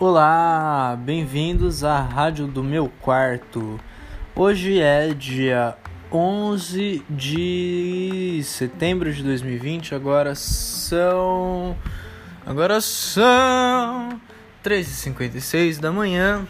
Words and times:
Olá, 0.00 0.98
bem-vindos 1.00 1.84
à 1.84 2.00
Rádio 2.00 2.48
do 2.48 2.64
Meu 2.64 2.88
Quarto. 3.00 3.78
Hoje 4.34 4.80
é 4.80 5.14
dia 5.14 5.76
11 6.10 7.04
de 7.08 8.40
setembro 8.42 9.12
de 9.12 9.22
2020, 9.22 9.94
agora 9.94 10.34
são. 10.34 11.76
Agora 12.44 12.80
são 12.80 14.20
3h56 14.64 15.78
da 15.78 15.92
manhã. 15.92 16.44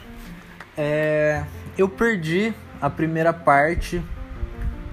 É, 0.75 1.45
eu 1.77 1.87
perdi 1.87 2.55
a 2.81 2.89
primeira 2.89 3.35
parte, 3.35 4.03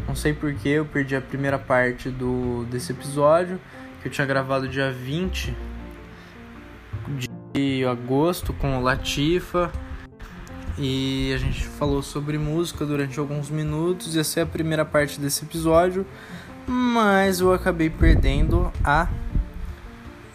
não 0.10 0.16
sei 0.16 0.34
porquê, 0.34 0.70
eu 0.70 0.86
perdi 0.86 1.16
a 1.16 1.22
primeira 1.22 1.60
parte 1.60 2.10
do, 2.10 2.66
desse 2.66 2.92
episódio, 2.92 3.62
que 4.02 4.08
eu 4.08 4.12
tinha 4.12 4.26
gravado 4.26 4.68
dia 4.68 4.92
20 4.92 5.56
de 7.54 7.86
agosto 7.86 8.52
com 8.52 8.80
o 8.80 8.82
Latifa 8.82 9.72
e 10.80 11.32
a 11.32 11.38
gente 11.38 11.64
falou 11.64 12.02
sobre 12.02 12.40
música 12.40 12.88
durante 12.88 13.20
alguns 13.20 13.52
minutos. 13.52 14.18
Essa 14.18 14.40
é 14.40 14.44
a 14.44 14.48
primeira 14.48 14.84
parte 14.84 15.20
desse 15.20 15.46
episódio, 15.46 16.04
mas 16.66 17.40
eu 17.40 17.54
acabei 17.54 17.92
perdendo 17.92 18.74
a. 18.84 19.08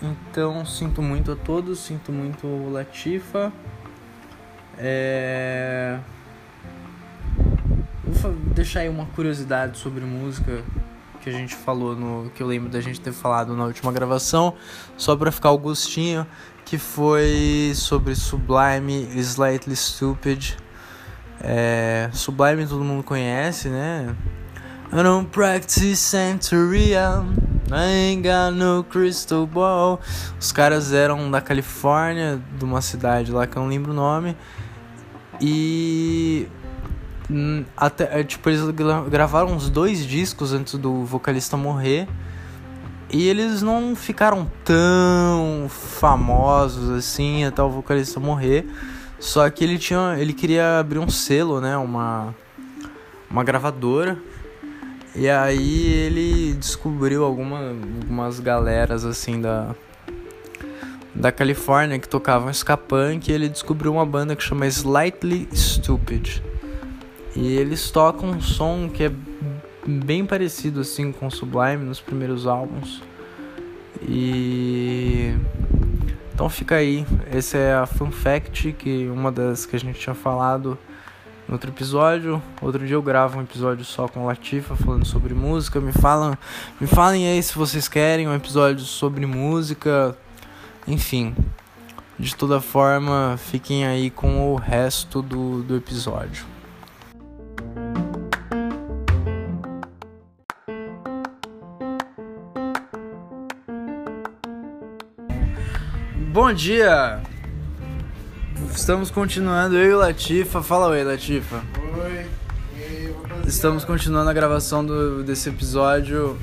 Então 0.00 0.64
sinto 0.64 1.02
muito 1.02 1.32
a 1.32 1.36
todos, 1.36 1.80
sinto 1.80 2.12
muito 2.12 2.46
o 2.46 2.70
Latifa. 2.70 3.52
É... 4.78 5.98
Vou 8.06 8.32
deixar 8.32 8.80
aí 8.80 8.88
uma 8.88 9.06
curiosidade 9.06 9.78
sobre 9.78 10.04
música 10.04 10.62
que 11.22 11.30
a 11.30 11.32
gente 11.32 11.54
falou 11.54 11.96
no 11.96 12.30
que 12.34 12.42
eu 12.42 12.46
lembro 12.46 12.68
da 12.68 12.80
gente 12.80 13.00
ter 13.00 13.12
falado 13.12 13.56
na 13.56 13.64
última 13.64 13.90
gravação, 13.90 14.54
só 14.94 15.16
para 15.16 15.32
ficar 15.32 15.52
o 15.52 15.58
gostinho 15.58 16.26
que 16.66 16.76
foi 16.76 17.72
sobre 17.74 18.14
Sublime 18.14 19.08
Slightly 19.16 19.74
Stupid. 19.74 20.54
É, 21.40 22.10
Sublime 22.12 22.66
todo 22.66 22.84
mundo 22.84 23.02
conhece, 23.02 23.68
né? 23.68 24.14
I 24.92 25.02
don't 25.02 25.30
practice 25.30 25.96
Santeria, 25.96 27.24
I 27.72 28.12
ain't 28.12 28.22
got 28.22 28.54
no 28.54 28.84
crystal 28.84 29.46
ball. 29.46 29.98
Os 30.38 30.52
caras 30.52 30.92
eram 30.92 31.30
da 31.30 31.40
Califórnia, 31.40 32.40
de 32.58 32.64
uma 32.64 32.82
cidade 32.82 33.32
lá 33.32 33.46
que 33.46 33.56
eu 33.56 33.62
não 33.62 33.68
lembro 33.68 33.92
o 33.92 33.94
nome. 33.94 34.36
E 35.40 36.46
até 37.76 38.20
é, 38.20 38.24
tipo 38.24 38.48
eles 38.48 38.62
gravaram 39.10 39.52
uns 39.52 39.70
dois 39.70 40.06
discos 40.06 40.52
antes 40.52 40.74
do 40.74 41.04
vocalista 41.04 41.56
morrer. 41.56 42.06
E 43.10 43.28
eles 43.28 43.62
não 43.62 43.94
ficaram 43.94 44.50
tão 44.64 45.66
famosos 45.68 46.90
assim 46.90 47.44
até 47.44 47.62
o 47.62 47.70
vocalista 47.70 48.18
morrer. 48.18 48.66
Só 49.18 49.48
que 49.48 49.62
ele 49.62 49.78
tinha, 49.78 50.16
ele 50.18 50.32
queria 50.32 50.80
abrir 50.80 50.98
um 50.98 51.08
selo, 51.08 51.60
né, 51.60 51.76
uma 51.76 52.34
uma 53.30 53.44
gravadora. 53.44 54.18
E 55.14 55.28
aí 55.28 55.86
ele 55.86 56.54
descobriu 56.54 57.24
alguma, 57.24 57.58
algumas 57.58 58.40
galeras 58.40 59.04
assim 59.04 59.40
da 59.40 59.74
da 61.14 61.30
Califórnia 61.30 61.98
que 61.98 62.08
tocavam 62.08 62.50
ska 62.52 62.76
punk, 62.76 63.28
e 63.28 63.32
ele 63.32 63.48
descobriu 63.48 63.92
uma 63.92 64.04
banda 64.04 64.34
que 64.34 64.42
chama 64.42 64.66
Slightly 64.66 65.48
Stupid. 65.54 66.42
E 67.36 67.56
eles 67.56 67.90
tocam 67.90 68.30
um 68.30 68.40
som 68.40 68.88
que 68.88 69.04
é 69.04 69.12
bem 69.86 70.24
parecido 70.24 70.80
assim 70.80 71.12
com 71.12 71.28
Sublime 71.30 71.84
nos 71.84 72.00
primeiros 72.00 72.46
álbuns. 72.46 73.02
E 74.02 75.34
então 76.32 76.48
fica 76.48 76.76
aí, 76.76 77.06
essa 77.30 77.56
é 77.56 77.74
a 77.74 77.86
fun 77.86 78.10
fact 78.10 78.72
que 78.72 79.08
uma 79.08 79.30
das 79.30 79.66
que 79.66 79.76
a 79.76 79.78
gente 79.78 79.98
tinha 79.98 80.14
falado 80.14 80.76
no 81.46 81.54
outro 81.54 81.70
episódio. 81.70 82.42
Outro 82.60 82.84
dia 82.86 82.96
eu 82.96 83.02
gravo 83.02 83.38
um 83.38 83.42
episódio 83.42 83.84
só 83.84 84.08
com 84.08 84.26
Latifa 84.26 84.74
falando 84.74 85.04
sobre 85.04 85.34
música. 85.34 85.80
Me 85.80 85.92
falam, 85.92 86.36
me 86.80 86.86
falem 86.86 87.28
aí 87.28 87.42
se 87.42 87.54
vocês 87.54 87.88
querem 87.88 88.28
um 88.28 88.34
episódio 88.34 88.84
sobre 88.84 89.26
música. 89.26 90.16
Enfim, 90.86 91.34
de 92.18 92.34
toda 92.34 92.60
forma, 92.60 93.36
fiquem 93.38 93.86
aí 93.86 94.10
com 94.10 94.52
o 94.52 94.56
resto 94.56 95.22
do, 95.22 95.62
do 95.62 95.76
episódio. 95.76 96.53
Bom 106.44 106.52
dia! 106.52 107.22
Estamos 108.70 109.10
continuando, 109.10 109.78
eu 109.78 109.92
e 109.92 109.94
o 109.94 109.98
Latifa. 109.98 110.62
Fala 110.62 110.88
oi, 110.88 111.02
Latifa. 111.02 111.64
Oi. 112.04 112.26
Estamos 113.46 113.82
continuando 113.82 114.28
a 114.28 114.32
gravação 114.34 114.84
do, 114.84 115.24
desse 115.24 115.48
episódio 115.48 116.38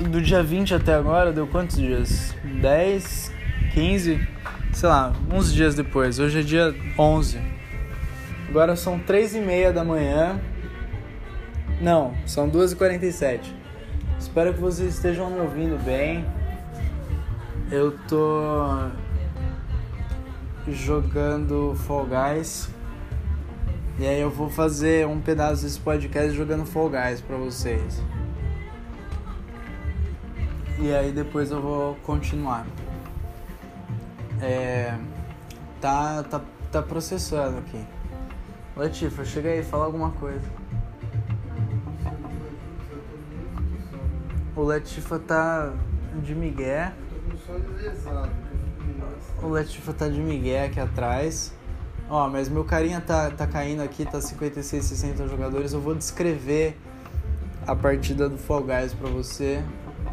do 0.00 0.20
dia 0.20 0.42
20 0.42 0.74
até 0.74 0.92
agora. 0.92 1.32
Deu 1.32 1.46
quantos 1.46 1.76
dias? 1.76 2.34
10, 2.60 3.32
15, 3.74 4.28
sei 4.72 4.88
lá, 4.88 5.12
uns 5.32 5.54
dias 5.54 5.76
depois. 5.76 6.18
Hoje 6.18 6.40
é 6.40 6.42
dia 6.42 6.74
11. 6.98 7.40
Agora 8.48 8.74
são 8.74 8.98
3 8.98 9.36
e 9.36 9.40
meia 9.40 9.72
da 9.72 9.84
manhã. 9.84 10.40
Não, 11.80 12.12
são 12.26 12.50
2h47. 12.50 13.38
Espero 14.18 14.52
que 14.52 14.60
vocês 14.60 14.96
estejam 14.96 15.30
me 15.30 15.38
ouvindo 15.38 15.80
bem. 15.84 16.26
Eu 17.76 17.98
tô 18.06 18.88
jogando 20.68 21.74
Fall 21.74 22.06
Guys. 22.06 22.70
E 23.98 24.06
aí 24.06 24.20
eu 24.20 24.30
vou 24.30 24.48
fazer 24.48 25.04
um 25.08 25.20
pedaço 25.20 25.64
desse 25.64 25.80
podcast 25.80 26.30
jogando 26.36 26.64
Fall 26.64 26.88
Guys 26.88 27.20
pra 27.20 27.36
vocês. 27.36 28.00
E 30.78 30.94
aí 30.94 31.10
depois 31.10 31.50
eu 31.50 31.60
vou 31.60 31.96
continuar. 32.06 32.64
É, 34.40 34.96
tá, 35.80 36.22
tá, 36.22 36.40
tá 36.70 36.80
processando 36.80 37.58
aqui. 37.58 37.84
Latifa, 38.76 39.24
chega 39.24 39.48
aí, 39.48 39.64
fala 39.64 39.86
alguma 39.86 40.12
coisa. 40.12 40.48
O 44.54 44.62
Latifa 44.62 45.18
tá 45.18 45.72
de 46.22 46.36
migué. 46.36 46.92
O 49.42 49.48
Latifa 49.48 49.92
tá 49.92 50.08
de 50.08 50.20
migué 50.20 50.64
aqui 50.64 50.80
atrás. 50.80 51.52
Ó, 52.08 52.28
mas 52.28 52.48
meu 52.48 52.64
carinha 52.64 53.00
tá, 53.00 53.30
tá 53.30 53.46
caindo 53.46 53.82
aqui, 53.82 54.04
tá 54.04 54.20
56, 54.20 54.84
60 54.84 55.28
jogadores. 55.28 55.72
Eu 55.72 55.80
vou 55.80 55.94
descrever 55.94 56.78
a 57.66 57.74
partida 57.74 58.28
do 58.28 58.38
Fall 58.38 58.62
Guys 58.62 58.94
pra 58.94 59.08
você. 59.08 59.62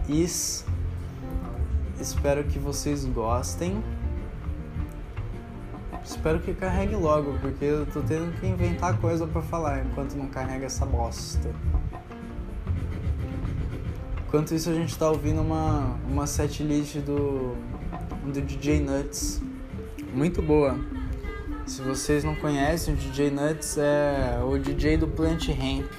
Is. 0.07 0.65
Espero 1.99 2.43
que 2.43 2.57
vocês 2.57 3.05
gostem. 3.05 3.83
Espero 6.03 6.39
que 6.39 6.53
carregue 6.53 6.95
logo, 6.95 7.37
porque 7.39 7.63
eu 7.63 7.85
tô 7.85 8.01
tendo 8.01 8.37
que 8.39 8.47
inventar 8.47 8.97
coisa 8.97 9.27
para 9.27 9.41
falar 9.41 9.85
enquanto 9.85 10.15
não 10.15 10.27
carrega 10.27 10.65
essa 10.65 10.85
bosta. 10.85 11.49
Enquanto 14.31 14.55
isso 14.55 14.69
a 14.69 14.73
gente 14.73 14.97
tá 14.97 15.09
ouvindo 15.09 15.41
uma, 15.41 15.99
uma 16.09 16.25
setlist 16.25 16.95
do, 16.99 17.53
do 18.23 18.41
DJ 18.41 18.79
Nuts. 18.79 19.41
Muito 20.13 20.41
boa. 20.41 20.79
Se 21.65 21.81
vocês 21.81 22.23
não 22.23 22.33
conhecem, 22.35 22.93
o 22.93 22.97
DJ 22.97 23.29
Nuts 23.29 23.77
é 23.77 24.39
o 24.41 24.57
DJ 24.57 24.95
do 24.95 25.05
Plant 25.05 25.49
Ramp. 25.49 25.91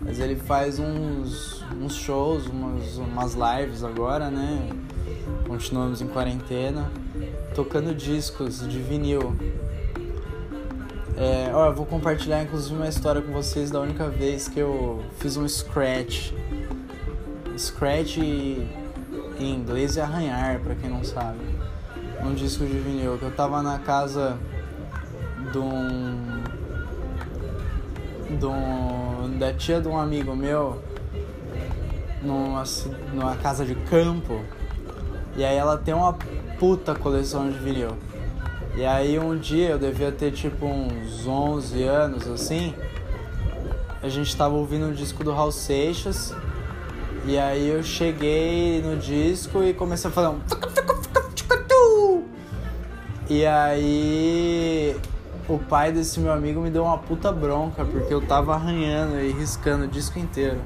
Mas 0.00 0.18
ele 0.20 0.36
faz 0.36 0.78
uns, 0.78 1.62
uns 1.78 1.96
shows, 1.96 2.46
umas, 2.46 2.96
umas 2.96 3.34
lives 3.34 3.84
agora, 3.84 4.30
né? 4.30 4.70
Continuamos 5.46 6.00
em 6.00 6.06
quarentena. 6.06 6.90
Tocando 7.54 7.94
discos 7.94 8.66
de 8.66 8.78
vinil. 8.78 9.36
É, 11.14 11.50
ó, 11.52 11.66
eu 11.66 11.74
vou 11.74 11.84
compartilhar 11.84 12.42
inclusive 12.42 12.74
uma 12.74 12.88
história 12.88 13.20
com 13.20 13.32
vocês 13.32 13.70
da 13.70 13.82
única 13.82 14.08
vez 14.08 14.48
que 14.48 14.58
eu 14.58 15.04
fiz 15.18 15.36
um 15.36 15.46
scratch 15.46 16.32
Scratch 17.60 18.16
em 18.16 19.54
inglês 19.54 19.98
é 19.98 20.00
arranhar, 20.00 20.60
para 20.60 20.74
quem 20.74 20.88
não 20.88 21.04
sabe. 21.04 21.40
Um 22.22 22.32
disco 22.32 22.64
de 22.64 22.78
vinil 22.78 23.18
que 23.18 23.24
eu 23.24 23.30
tava 23.30 23.62
na 23.62 23.78
casa 23.78 24.38
de 25.52 25.58
um, 25.58 26.42
de 28.38 28.46
um 28.46 29.38
da 29.38 29.52
tia 29.52 29.78
de 29.78 29.88
um 29.88 29.98
amigo 29.98 30.34
meu 30.34 30.82
numa, 32.22 32.64
numa 33.12 33.36
casa 33.36 33.66
de 33.66 33.74
campo 33.74 34.42
e 35.36 35.44
aí 35.44 35.56
ela 35.56 35.76
tem 35.76 35.92
uma 35.92 36.14
puta 36.58 36.94
coleção 36.94 37.50
de 37.50 37.58
vinil. 37.58 37.90
E 38.74 38.86
aí 38.86 39.18
um 39.18 39.36
dia 39.36 39.68
eu 39.68 39.78
devia 39.78 40.10
ter 40.10 40.32
tipo 40.32 40.64
uns 40.64 41.26
11 41.26 41.82
anos 41.82 42.26
assim. 42.26 42.74
A 44.02 44.08
gente 44.08 44.34
tava 44.34 44.54
ouvindo 44.54 44.86
um 44.86 44.92
disco 44.94 45.22
do 45.22 45.30
Raul 45.30 45.52
Seixas 45.52 46.34
E 47.26 47.38
aí 47.38 47.68
eu 47.68 47.82
cheguei 47.82 48.80
no 48.82 48.96
disco 48.96 49.62
e 49.62 49.74
comecei 49.74 50.10
a 50.10 50.12
falar 50.12 50.30
um. 50.30 50.40
E 53.28 53.46
aí 53.46 54.96
o 55.48 55.58
pai 55.58 55.92
desse 55.92 56.18
meu 56.18 56.32
amigo 56.32 56.60
me 56.60 56.70
deu 56.70 56.84
uma 56.84 56.98
puta 56.98 57.30
bronca 57.30 57.84
porque 57.84 58.12
eu 58.12 58.20
tava 58.20 58.54
arranhando 58.54 59.20
e 59.20 59.32
riscando 59.32 59.84
o 59.84 59.88
disco 59.88 60.18
inteiro. 60.18 60.60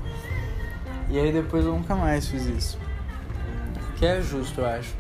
E 1.11 1.19
aí 1.19 1.31
depois 1.33 1.65
eu 1.65 1.73
nunca 1.73 1.95
mais 1.95 2.27
fiz 2.27 2.47
isso. 2.47 2.79
Que 3.97 4.07
é 4.07 4.23
justo, 4.23 4.61
eu 4.61 4.67
acho. 4.67 4.95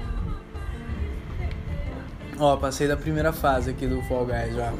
Ó, 2.38 2.56
passei 2.56 2.88
da 2.88 2.96
primeira 2.96 3.32
fase 3.32 3.70
aqui 3.70 3.86
do 3.86 4.02
Fall 4.02 4.26
Guys 4.26 4.54
já. 4.54 4.72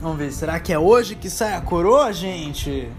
Vamos 0.00 0.18
ver, 0.18 0.30
será 0.32 0.60
que 0.60 0.72
é 0.72 0.78
hoje 0.78 1.14
que 1.14 1.30
sai 1.30 1.54
a 1.54 1.60
coroa, 1.60 2.12
gente? 2.12 2.90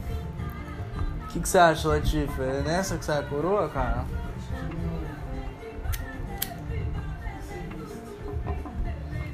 Que, 1.36 1.42
que 1.42 1.50
você 1.50 1.58
acha, 1.58 1.90
Latifa? 1.90 2.44
É 2.44 2.62
nessa 2.62 2.98
que 2.98 3.04
sai 3.04 3.20
a 3.20 3.24
coroa, 3.24 3.68
cara? 3.68 4.06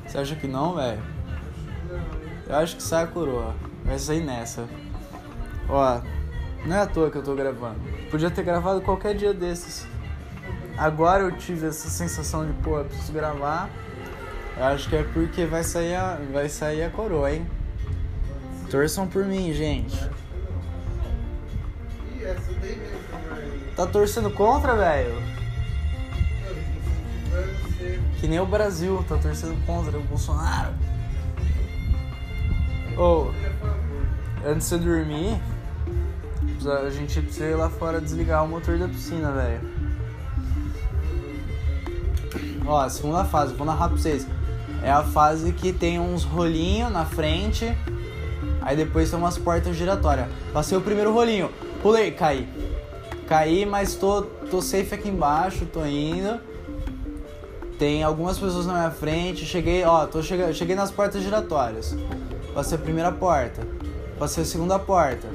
Você 0.04 0.18
acha 0.18 0.36
que 0.36 0.48
não, 0.48 0.74
velho? 0.74 1.00
Eu 2.48 2.56
acho 2.56 2.76
que 2.76 2.82
sai 2.82 3.04
a 3.04 3.08
coroa. 3.08 3.54
Vai 3.86 4.00
sair 4.00 4.26
nessa. 4.26 4.68
Ó, 5.70 6.02
não 6.66 6.76
é 6.76 6.80
à 6.80 6.88
toa 6.88 7.12
que 7.12 7.20
eu 7.20 7.24
tô 7.24 7.36
gravando. 7.36 7.80
Podia 8.10 8.32
ter 8.32 8.42
gravado 8.42 8.82
qualquer 8.82 9.14
dia 9.14 9.32
desses. 9.32 9.86
Agora 10.80 11.22
eu 11.22 11.32
tive 11.34 11.68
essa 11.68 11.88
sensação 11.88 12.48
de, 12.48 12.54
pô, 12.64 12.80
eu 12.80 12.86
preciso 12.86 13.14
gravar. 13.14 13.70
Eu 14.58 14.64
acho 14.64 14.90
que 14.90 14.96
é 14.96 15.04
porque 15.04 15.46
vai 15.46 15.64
sair 15.64 15.94
a, 15.94 16.18
vai 16.34 16.50
sair 16.50 16.82
a 16.82 16.90
coroa, 16.90 17.32
hein? 17.32 17.46
Torçam 18.72 19.06
por 19.06 19.24
mim, 19.24 19.54
gente. 19.54 20.10
Tá 23.76 23.88
torcendo 23.88 24.30
contra, 24.32 24.76
velho? 24.76 25.16
Que 28.20 28.28
nem 28.28 28.40
o 28.40 28.46
Brasil 28.46 29.04
tá 29.08 29.18
torcendo 29.18 29.58
contra 29.66 29.98
o 29.98 30.04
Bolsonaro. 30.04 30.74
Ou, 32.98 33.32
oh, 33.32 34.48
antes 34.48 34.70
de 34.70 34.78
dormir, 34.78 35.42
a 36.86 36.90
gente 36.92 37.22
precisa 37.22 37.46
ir 37.46 37.56
lá 37.56 37.70
fora 37.70 38.00
desligar 38.00 38.44
o 38.44 38.48
motor 38.48 38.78
da 38.78 38.88
piscina, 38.88 39.32
velho. 39.32 39.62
Ó, 42.66 42.80
a 42.80 42.90
segunda 42.90 43.26
fase, 43.26 43.56
vou 43.56 43.66
narrar 43.66 43.88
pra 43.88 43.98
vocês. 43.98 44.28
É 44.84 44.92
a 44.92 45.04
fase 45.04 45.52
que 45.54 45.74
tem 45.74 46.00
uns 46.00 46.24
rolinhos 46.24 46.92
na 46.92 47.06
frente, 47.06 47.76
aí 48.62 48.76
depois 48.76 49.10
tem 49.10 49.18
umas 49.18 49.38
portas 49.38 49.76
giratórias. 49.76 50.28
Passei 50.54 50.78
o 50.78 50.82
primeiro 50.82 51.12
rolinho, 51.14 51.50
pulei, 51.82 52.12
caí. 52.12 52.48
Caí, 53.28 53.66
mas 53.66 53.96
tô, 53.96 54.24
tô 54.50 54.62
safe 54.62 54.94
aqui 54.94 55.10
embaixo, 55.10 55.66
tô 55.66 55.86
indo. 55.86 56.40
Tem 57.80 58.04
algumas 58.04 58.38
pessoas 58.38 58.66
na 58.66 58.74
minha 58.74 58.92
frente. 58.92 59.46
Cheguei, 59.46 59.84
ó, 59.84 60.06
tô 60.06 60.22
chegando, 60.22 60.54
cheguei 60.54 60.76
nas 60.76 60.92
portas 60.92 61.24
giratórias. 61.24 61.96
Passei 62.54 62.78
a 62.78 62.82
primeira 62.82 63.12
porta. 63.12 63.66
Passei 64.20 64.44
a 64.44 64.46
segunda 64.46 64.78
porta. 64.78 65.28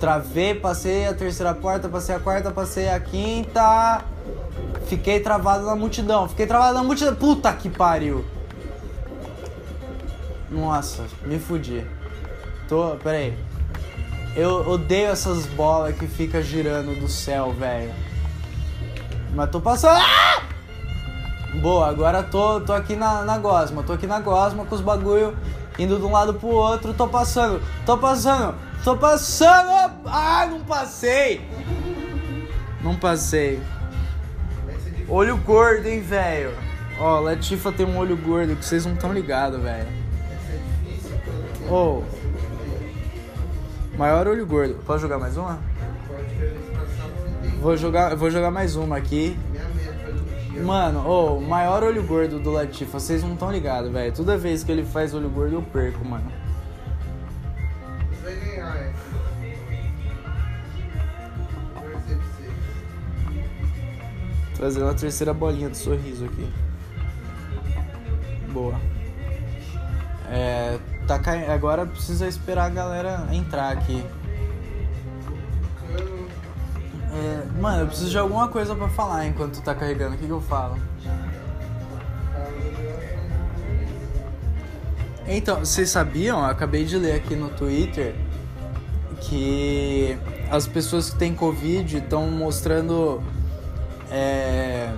Travei, 0.00 0.54
passei 0.54 1.06
a 1.06 1.14
terceira 1.14 1.54
porta, 1.54 1.88
passei 1.88 2.14
a 2.14 2.20
quarta, 2.20 2.50
passei 2.50 2.88
a 2.88 2.98
quinta. 2.98 4.04
Fiquei 4.86 5.20
travado 5.20 5.66
na 5.66 5.74
multidão. 5.74 6.28
Fiquei 6.28 6.46
travado 6.46 6.74
na 6.74 6.82
multidão. 6.82 7.14
Puta 7.14 7.52
que 7.52 7.68
pariu. 7.68 8.24
Nossa, 10.50 11.04
me 11.26 11.38
fudi. 11.38 11.84
Tô, 12.68 12.96
pera 13.02 13.18
aí. 13.18 13.53
Eu 14.36 14.68
odeio 14.68 15.10
essas 15.10 15.46
bolas 15.46 15.96
que 15.96 16.08
fica 16.08 16.42
girando 16.42 16.98
do 16.98 17.08
céu, 17.08 17.52
velho. 17.52 17.92
Mas 19.32 19.50
tô 19.50 19.60
passando. 19.60 20.00
Ah! 20.00 20.42
Boa, 21.60 21.88
agora 21.88 22.20
tô, 22.20 22.60
tô 22.60 22.72
aqui 22.72 22.96
na, 22.96 23.22
na 23.22 23.38
gosma. 23.38 23.84
Tô 23.84 23.92
aqui 23.92 24.08
na 24.08 24.18
gosma 24.18 24.64
com 24.64 24.74
os 24.74 24.80
bagulho 24.80 25.36
indo 25.78 25.98
de 25.98 26.04
um 26.04 26.10
lado 26.10 26.34
pro 26.34 26.48
outro. 26.48 26.92
Tô 26.92 27.06
passando, 27.06 27.62
tô 27.86 27.96
passando, 27.96 28.56
tô 28.82 28.96
passando. 28.96 29.92
Ah, 30.04 30.46
não 30.50 30.60
passei. 30.60 31.40
Não 32.82 32.96
passei. 32.96 33.62
Olho 35.08 35.36
gordo, 35.36 35.86
hein, 35.86 36.00
velho. 36.00 36.52
Ó, 36.98 37.20
Latifa 37.20 37.70
tem 37.70 37.86
um 37.86 37.98
olho 37.98 38.16
gordo 38.16 38.56
que 38.56 38.64
vocês 38.64 38.84
não 38.84 38.94
estão 38.94 39.12
ligados, 39.12 39.62
velho. 39.62 39.88
Ô. 41.68 42.02
Oh. 42.02 42.23
Maior 43.96 44.26
olho 44.26 44.46
gordo. 44.46 44.74
Posso 44.84 45.00
jogar 45.00 45.18
mais 45.18 45.36
uma? 45.36 45.58
Vou 47.60 47.76
jogar, 47.76 48.16
vou 48.16 48.30
jogar 48.30 48.50
mais 48.50 48.76
uma 48.76 48.96
aqui. 48.96 49.38
Mano, 50.62 51.00
o 51.00 51.36
oh, 51.36 51.40
maior 51.40 51.82
olho 51.82 52.02
gordo 52.02 52.38
do 52.38 52.50
Latifa, 52.50 52.98
vocês 52.98 53.22
não 53.22 53.34
estão 53.34 53.50
ligados, 53.50 53.90
velho. 53.90 54.12
Toda 54.12 54.36
vez 54.36 54.62
que 54.62 54.70
ele 54.70 54.84
faz 54.84 55.12
olho 55.14 55.28
gordo, 55.28 55.54
eu 55.54 55.62
perco, 55.62 56.04
mano. 56.04 56.30
Trazendo 64.56 64.88
a 64.88 64.94
terceira 64.94 65.34
bolinha 65.34 65.68
do 65.68 65.76
sorriso 65.76 66.24
aqui. 66.24 66.48
Boa. 68.52 68.80
É, 70.30 70.78
tá 71.06 71.18
caindo. 71.18 71.50
Agora 71.50 71.86
precisa 71.86 72.26
esperar 72.26 72.66
a 72.66 72.70
galera 72.70 73.26
entrar 73.32 73.70
aqui. 73.70 74.04
É, 77.12 77.60
mano, 77.60 77.82
eu 77.82 77.86
preciso 77.86 78.10
de 78.10 78.18
alguma 78.18 78.48
coisa 78.48 78.74
pra 78.74 78.88
falar 78.88 79.26
enquanto 79.26 79.62
tá 79.62 79.74
carregando. 79.74 80.16
O 80.16 80.18
que, 80.18 80.26
que 80.26 80.32
eu 80.32 80.40
falo? 80.40 80.76
Então, 85.26 85.60
vocês 85.60 85.88
sabiam? 85.88 86.40
Eu 86.40 86.46
acabei 86.46 86.84
de 86.84 86.98
ler 86.98 87.14
aqui 87.14 87.34
no 87.34 87.48
Twitter 87.48 88.14
que 89.20 90.18
as 90.50 90.66
pessoas 90.66 91.10
que 91.10 91.16
têm 91.16 91.34
Covid 91.34 91.96
estão 91.96 92.30
mostrando 92.30 93.22
é, 94.10 94.92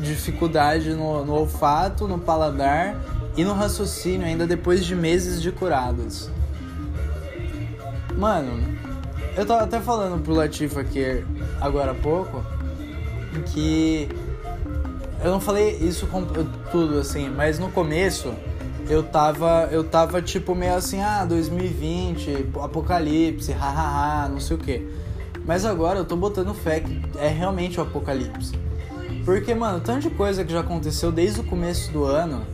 dificuldade 0.00 0.90
no, 0.90 1.24
no 1.24 1.32
olfato, 1.32 2.06
no 2.06 2.18
paladar 2.18 2.94
e 3.36 3.44
no 3.44 3.52
raciocínio 3.52 4.26
ainda 4.26 4.46
depois 4.46 4.84
de 4.84 4.94
meses 4.94 5.40
de 5.42 5.50
curados. 5.50 6.30
Mano, 8.16 8.62
eu 9.36 9.44
tava 9.44 9.64
até 9.64 9.80
falando 9.80 10.22
pro 10.22 10.32
Latif 10.34 10.78
aqui 10.78 11.24
agora 11.60 11.92
há 11.92 11.94
pouco 11.94 12.44
que 13.52 14.08
eu 15.22 15.30
não 15.30 15.40
falei 15.40 15.76
isso 15.78 16.06
com 16.06 16.24
tudo 16.70 16.98
assim, 16.98 17.28
mas 17.28 17.58
no 17.58 17.70
começo 17.70 18.32
eu 18.88 19.02
tava 19.02 19.68
eu 19.72 19.82
tava 19.82 20.22
tipo 20.22 20.54
meio 20.54 20.74
assim, 20.74 21.00
ah, 21.00 21.24
2020, 21.24 22.50
apocalipse, 22.62 23.50
hahaha, 23.52 24.28
não 24.28 24.38
sei 24.38 24.56
o 24.56 24.60
que. 24.60 24.86
Mas 25.46 25.64
agora 25.64 25.98
eu 25.98 26.04
tô 26.04 26.16
botando 26.16 26.54
fé 26.54 26.80
que 26.80 27.02
é 27.18 27.28
realmente 27.28 27.78
o 27.78 27.82
apocalipse. 27.82 28.52
Porque, 29.24 29.54
mano, 29.54 29.80
tanto 29.80 30.08
de 30.08 30.10
coisa 30.10 30.44
que 30.44 30.52
já 30.52 30.60
aconteceu 30.60 31.10
desde 31.10 31.40
o 31.40 31.44
começo 31.44 31.90
do 31.92 32.04
ano, 32.04 32.44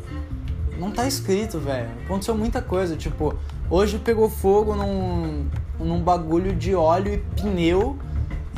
não 0.80 0.90
tá 0.90 1.06
escrito, 1.06 1.60
velho. 1.60 1.88
Aconteceu 2.04 2.34
muita 2.34 2.60
coisa, 2.60 2.96
tipo, 2.96 3.34
hoje 3.68 3.98
pegou 3.98 4.28
fogo 4.28 4.74
num 4.74 5.46
num 5.78 6.00
bagulho 6.00 6.54
de 6.54 6.74
óleo 6.74 7.14
e 7.14 7.18
pneu 7.40 7.98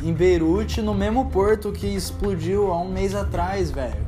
em 0.03 0.11
Beirute, 0.13 0.81
no 0.81 0.93
mesmo 0.93 1.29
porto 1.29 1.71
que 1.71 1.87
explodiu 1.87 2.71
há 2.71 2.81
um 2.81 2.89
mês 2.89 3.15
atrás, 3.15 3.71
velho. 3.71 4.05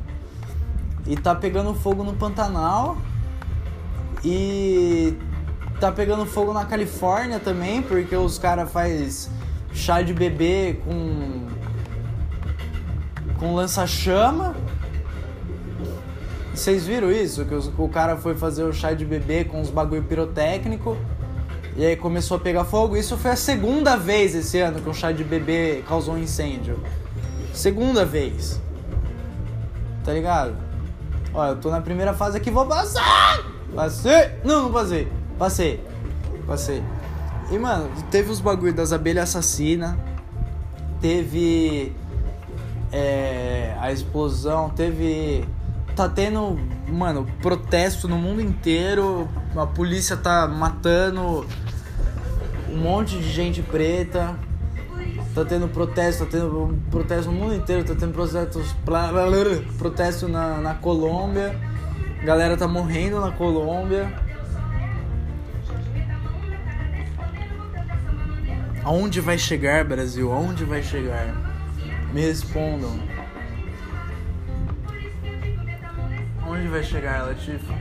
E 1.06 1.16
tá 1.16 1.34
pegando 1.34 1.72
fogo 1.74 2.04
no 2.04 2.12
Pantanal. 2.14 2.98
E 4.24 5.16
tá 5.80 5.90
pegando 5.92 6.26
fogo 6.26 6.52
na 6.52 6.64
Califórnia 6.64 7.38
também, 7.38 7.80
porque 7.80 8.14
os 8.16 8.38
caras 8.38 8.70
faz 8.70 9.30
chá 9.72 10.02
de 10.02 10.12
bebê 10.12 10.80
com 10.84 11.46
com 13.38 13.54
lança-chama. 13.54 14.54
Vocês 16.56 16.86
viram 16.86 17.12
isso? 17.12 17.44
Que 17.44 17.54
o 17.54 17.88
cara 17.88 18.16
foi 18.16 18.34
fazer 18.34 18.64
o 18.64 18.72
chá 18.72 18.94
de 18.94 19.04
bebê 19.04 19.44
com 19.44 19.60
os 19.60 19.68
bagulho 19.68 20.02
pirotécnico 20.02 20.96
e 21.76 21.84
aí 21.84 21.94
começou 21.94 22.38
a 22.38 22.40
pegar 22.40 22.64
fogo. 22.64 22.96
Isso 22.96 23.18
foi 23.18 23.32
a 23.32 23.36
segunda 23.36 23.94
vez 23.94 24.34
esse 24.34 24.58
ano 24.58 24.80
que 24.80 24.88
o 24.88 24.94
chá 24.94 25.12
de 25.12 25.22
bebê 25.22 25.84
causou 25.86 26.14
um 26.14 26.18
incêndio. 26.18 26.80
Segunda 27.52 28.06
vez. 28.06 28.58
Tá 30.02 30.14
ligado? 30.14 30.56
Ó, 31.34 31.48
eu 31.48 31.56
tô 31.56 31.70
na 31.70 31.82
primeira 31.82 32.14
fase 32.14 32.38
aqui, 32.38 32.50
vou 32.50 32.64
passar! 32.64 33.44
Passei! 33.74 34.30
Não, 34.42 34.62
não 34.62 34.72
passei. 34.72 35.06
Passei. 35.38 35.84
Passei. 36.46 36.82
E, 37.50 37.58
mano, 37.58 37.90
teve 38.10 38.30
os 38.30 38.40
bagulho 38.40 38.72
das 38.72 38.94
abelhas 38.94 39.28
assassinas. 39.28 39.94
Teve. 41.02 41.92
É, 42.90 43.76
a 43.78 43.92
explosão. 43.92 44.70
Teve. 44.70 45.44
Tá 45.96 46.10
tendo, 46.10 46.60
mano, 46.86 47.26
protesto 47.40 48.06
no 48.06 48.18
mundo 48.18 48.42
inteiro. 48.42 49.26
A 49.56 49.66
polícia 49.66 50.14
tá 50.14 50.46
matando 50.46 51.46
um 52.70 52.76
monte 52.76 53.16
de 53.18 53.32
gente 53.32 53.62
preta. 53.62 54.38
Tá 55.34 55.42
tendo 55.42 55.68
protesto, 55.68 56.26
tá 56.26 56.32
tendo 56.32 56.78
protesto 56.90 57.32
no 57.32 57.38
mundo 57.38 57.54
inteiro, 57.54 57.82
tá 57.82 57.94
tendo 57.94 58.12
protestos, 58.12 58.74
protesto 59.78 60.28
na, 60.28 60.58
na 60.58 60.74
Colômbia. 60.74 61.58
galera 62.22 62.58
tá 62.58 62.68
morrendo 62.68 63.18
na 63.18 63.32
Colômbia. 63.32 64.12
Aonde 68.84 69.20
vai 69.22 69.38
chegar, 69.38 69.82
Brasil? 69.84 70.30
Aonde 70.30 70.64
vai 70.64 70.82
chegar? 70.82 71.34
Me 72.12 72.20
respondam. 72.20 73.15
Onde 76.56 76.68
vai 76.68 76.82
chegar, 76.82 77.26
Latifa? 77.26 77.74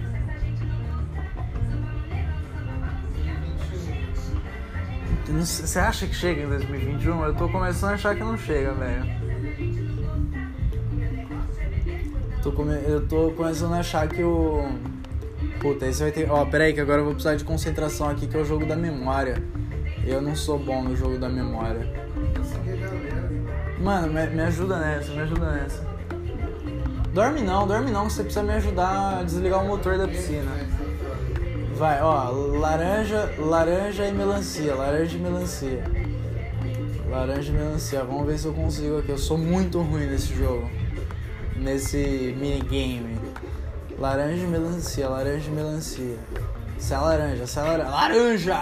Você 5.27 5.79
acha 5.79 6.05
que 6.05 6.13
chega 6.13 6.41
em 6.41 6.49
2021? 6.49 7.23
Eu 7.23 7.33
tô 7.35 7.47
começando 7.47 7.91
a 7.91 7.93
achar 7.93 8.15
que 8.15 8.21
não 8.21 8.37
chega, 8.37 8.73
velho. 8.73 9.05
Come... 12.55 12.73
Eu 12.85 13.07
tô 13.07 13.31
começando 13.31 13.73
a 13.73 13.79
achar 13.79 14.07
que 14.07 14.21
o. 14.21 14.69
Puta, 15.59 15.87
esse 15.87 16.03
vai 16.03 16.11
ter. 16.11 16.29
Ó, 16.29 16.45
pera 16.45 16.65
aí, 16.65 16.73
que 16.73 16.79
agora 16.79 16.99
eu 16.99 17.05
vou 17.05 17.13
precisar 17.13 17.35
de 17.35 17.43
concentração 17.43 18.09
aqui, 18.09 18.27
que 18.27 18.37
é 18.37 18.39
o 18.39 18.45
jogo 18.45 18.65
da 18.65 18.75
memória. 18.75 19.41
Eu 20.05 20.21
não 20.21 20.35
sou 20.35 20.59
bom 20.59 20.83
no 20.83 20.95
jogo 20.95 21.17
da 21.17 21.27
memória. 21.27 21.91
Mano, 23.79 24.13
me, 24.13 24.27
me 24.27 24.41
ajuda 24.41 24.77
nessa, 24.79 25.11
me 25.11 25.21
ajuda 25.21 25.51
nessa. 25.51 25.84
Dorme 27.15 27.39
não, 27.39 27.65
dorme 27.65 27.91
não, 27.91 28.09
você 28.09 28.23
precisa 28.23 28.43
me 28.43 28.51
ajudar 28.51 29.19
a 29.19 29.23
desligar 29.23 29.63
o 29.63 29.65
motor 29.65 29.97
da 29.97 30.05
piscina. 30.05 30.51
Vai, 31.73 32.01
ó, 32.01 32.29
laranja, 32.29 33.33
laranja 33.37 34.05
e 34.05 34.11
melancia, 34.11 34.75
laranja 34.75 35.15
e 35.15 35.21
melancia. 35.21 35.83
Laranja 37.09 37.53
e 37.53 37.55
melancia, 37.55 38.03
vamos 38.03 38.25
ver 38.25 38.37
se 38.37 38.47
eu 38.47 38.53
consigo 38.53 38.97
aqui. 38.97 39.11
Eu 39.11 39.17
sou 39.17 39.37
muito 39.37 39.81
ruim 39.81 40.07
nesse 40.07 40.35
jogo. 40.35 40.69
Nesse 41.55 42.35
minigame. 42.37 43.17
Laranja 43.97 44.43
e 44.43 44.47
melancia, 44.47 45.07
laranja 45.07 45.49
e 45.49 45.53
melancia. 45.53 46.17
Se 46.77 46.93
é 46.93 46.97
laranja, 46.97 47.47
se 47.47 47.57
é 47.57 47.61
laranja. 47.61 47.89
Laranja! 47.91 48.61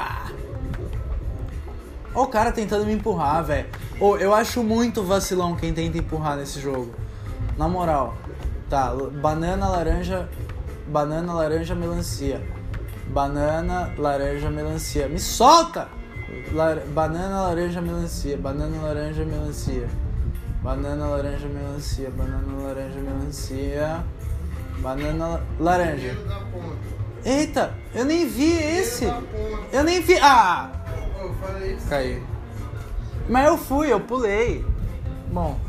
Ó 2.13 2.21
o 2.21 2.27
cara 2.27 2.51
tentando 2.51 2.85
me 2.85 2.93
empurrar, 2.93 3.43
velho. 3.43 3.65
Oh, 3.99 4.15
eu 4.15 4.31
acho 4.31 4.61
muito 4.61 5.01
vacilão 5.01 5.55
quem 5.55 5.73
tenta 5.73 5.97
empurrar 5.97 6.37
nesse 6.37 6.59
jogo. 6.59 6.93
Na 7.57 7.67
moral. 7.67 8.15
Tá, 8.73 8.91
banana, 9.21 9.69
laranja. 9.69 10.27
Banana, 10.87 11.31
laranja, 11.31 11.75
melancia. 11.75 12.41
Banana, 13.05 13.93
laranja, 13.95 14.49
melancia. 14.49 15.07
Me 15.07 15.19
solta! 15.19 15.87
Lar 16.51 16.79
banana, 16.87 17.43
laranja, 17.43 17.79
melancia. 17.79 18.35
Banana, 18.35 18.81
laranja, 18.81 19.23
melancia. 19.25 19.87
Banana, 20.63 21.05
laranja, 21.05 21.47
melancia. 21.47 22.09
Banana, 22.09 22.63
laranja, 22.63 22.99
melancia. 22.99 24.03
Banana, 24.79 25.41
laranja. 25.59 26.17
Eita, 27.23 27.75
eu 27.93 28.05
nem 28.05 28.27
vi 28.27 28.53
esse. 28.53 29.05
Eu 29.71 29.83
nem 29.83 30.01
vi. 30.01 30.17
Ah! 30.17 30.71
Caí. 31.87 32.23
Mas 33.29 33.45
eu 33.45 33.55
fui, 33.55 33.93
eu 33.93 33.99
pulei. 33.99 34.65
Bom, 35.31 35.59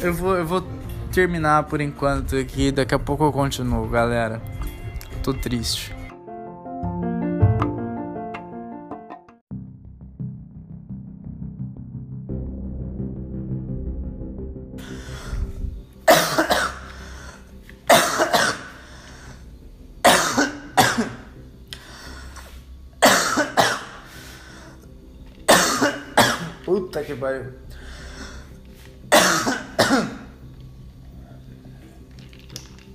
eu 0.00 0.14
vou, 0.14 0.36
eu 0.36 0.46
vou 0.46 0.77
terminar 1.18 1.64
por 1.64 1.80
enquanto 1.80 2.36
aqui. 2.36 2.70
Daqui 2.70 2.94
a 2.94 2.98
pouco 2.98 3.24
eu 3.24 3.32
continuo, 3.32 3.88
galera. 3.88 4.40
Tô 5.20 5.34
triste. 5.34 5.97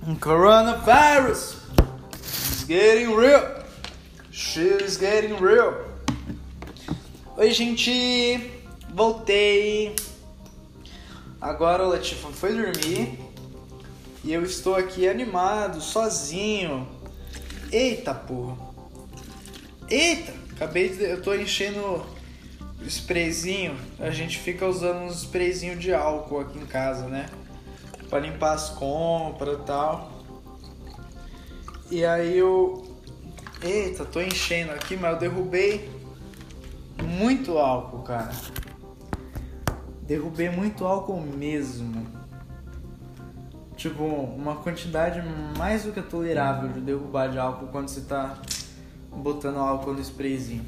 Coronavirus 0.04 1.56
is 2.20 2.64
getting 2.64 3.16
real. 3.16 3.64
Shit 4.30 4.82
is 4.82 4.98
getting 4.98 5.34
real. 5.36 5.82
Oi, 7.38 7.50
gente. 7.50 8.50
Voltei. 8.90 9.96
Agora 11.40 11.86
o 11.86 11.88
Latifa 11.88 12.28
foi 12.28 12.52
dormir. 12.52 13.18
E 14.22 14.30
eu 14.30 14.42
estou 14.44 14.76
aqui 14.76 15.08
animado, 15.08 15.80
sozinho. 15.80 16.86
Eita 17.72 18.12
porra. 18.12 18.58
Eita, 19.88 20.34
acabei 20.54 20.90
de. 20.90 21.02
Eu 21.02 21.22
tô 21.22 21.34
enchendo 21.34 22.04
sprayzinho, 22.86 23.74
a 23.98 24.10
gente 24.10 24.38
fica 24.38 24.66
usando 24.66 24.98
uns 25.04 25.22
sprayzinho 25.22 25.78
de 25.78 25.94
álcool 25.94 26.40
aqui 26.40 26.58
em 26.58 26.66
casa, 26.66 27.08
né? 27.08 27.26
Para 28.14 28.20
limpar 28.20 28.52
as 28.52 28.70
compras 28.70 29.58
e 29.58 29.62
tal. 29.62 30.12
E 31.90 32.04
aí 32.04 32.38
eu. 32.38 32.80
Eita, 33.60 34.04
tô 34.04 34.20
enchendo 34.20 34.70
aqui, 34.70 34.96
mas 34.96 35.14
eu 35.14 35.18
derrubei 35.18 35.90
muito 37.02 37.58
álcool, 37.58 38.04
cara. 38.04 38.30
Derrubei 40.02 40.48
muito 40.48 40.86
álcool 40.86 41.20
mesmo. 41.22 42.06
Tipo, 43.76 44.04
uma 44.04 44.54
quantidade 44.58 45.20
mais 45.58 45.82
do 45.82 45.90
que 45.90 46.00
tolerável 46.00 46.68
de 46.68 46.80
derrubar 46.80 47.32
de 47.32 47.38
álcool 47.40 47.66
quando 47.66 47.88
você 47.88 48.02
tá 48.02 48.40
botando 49.10 49.56
álcool 49.56 49.92
no 49.92 50.00
sprayzinho. 50.00 50.64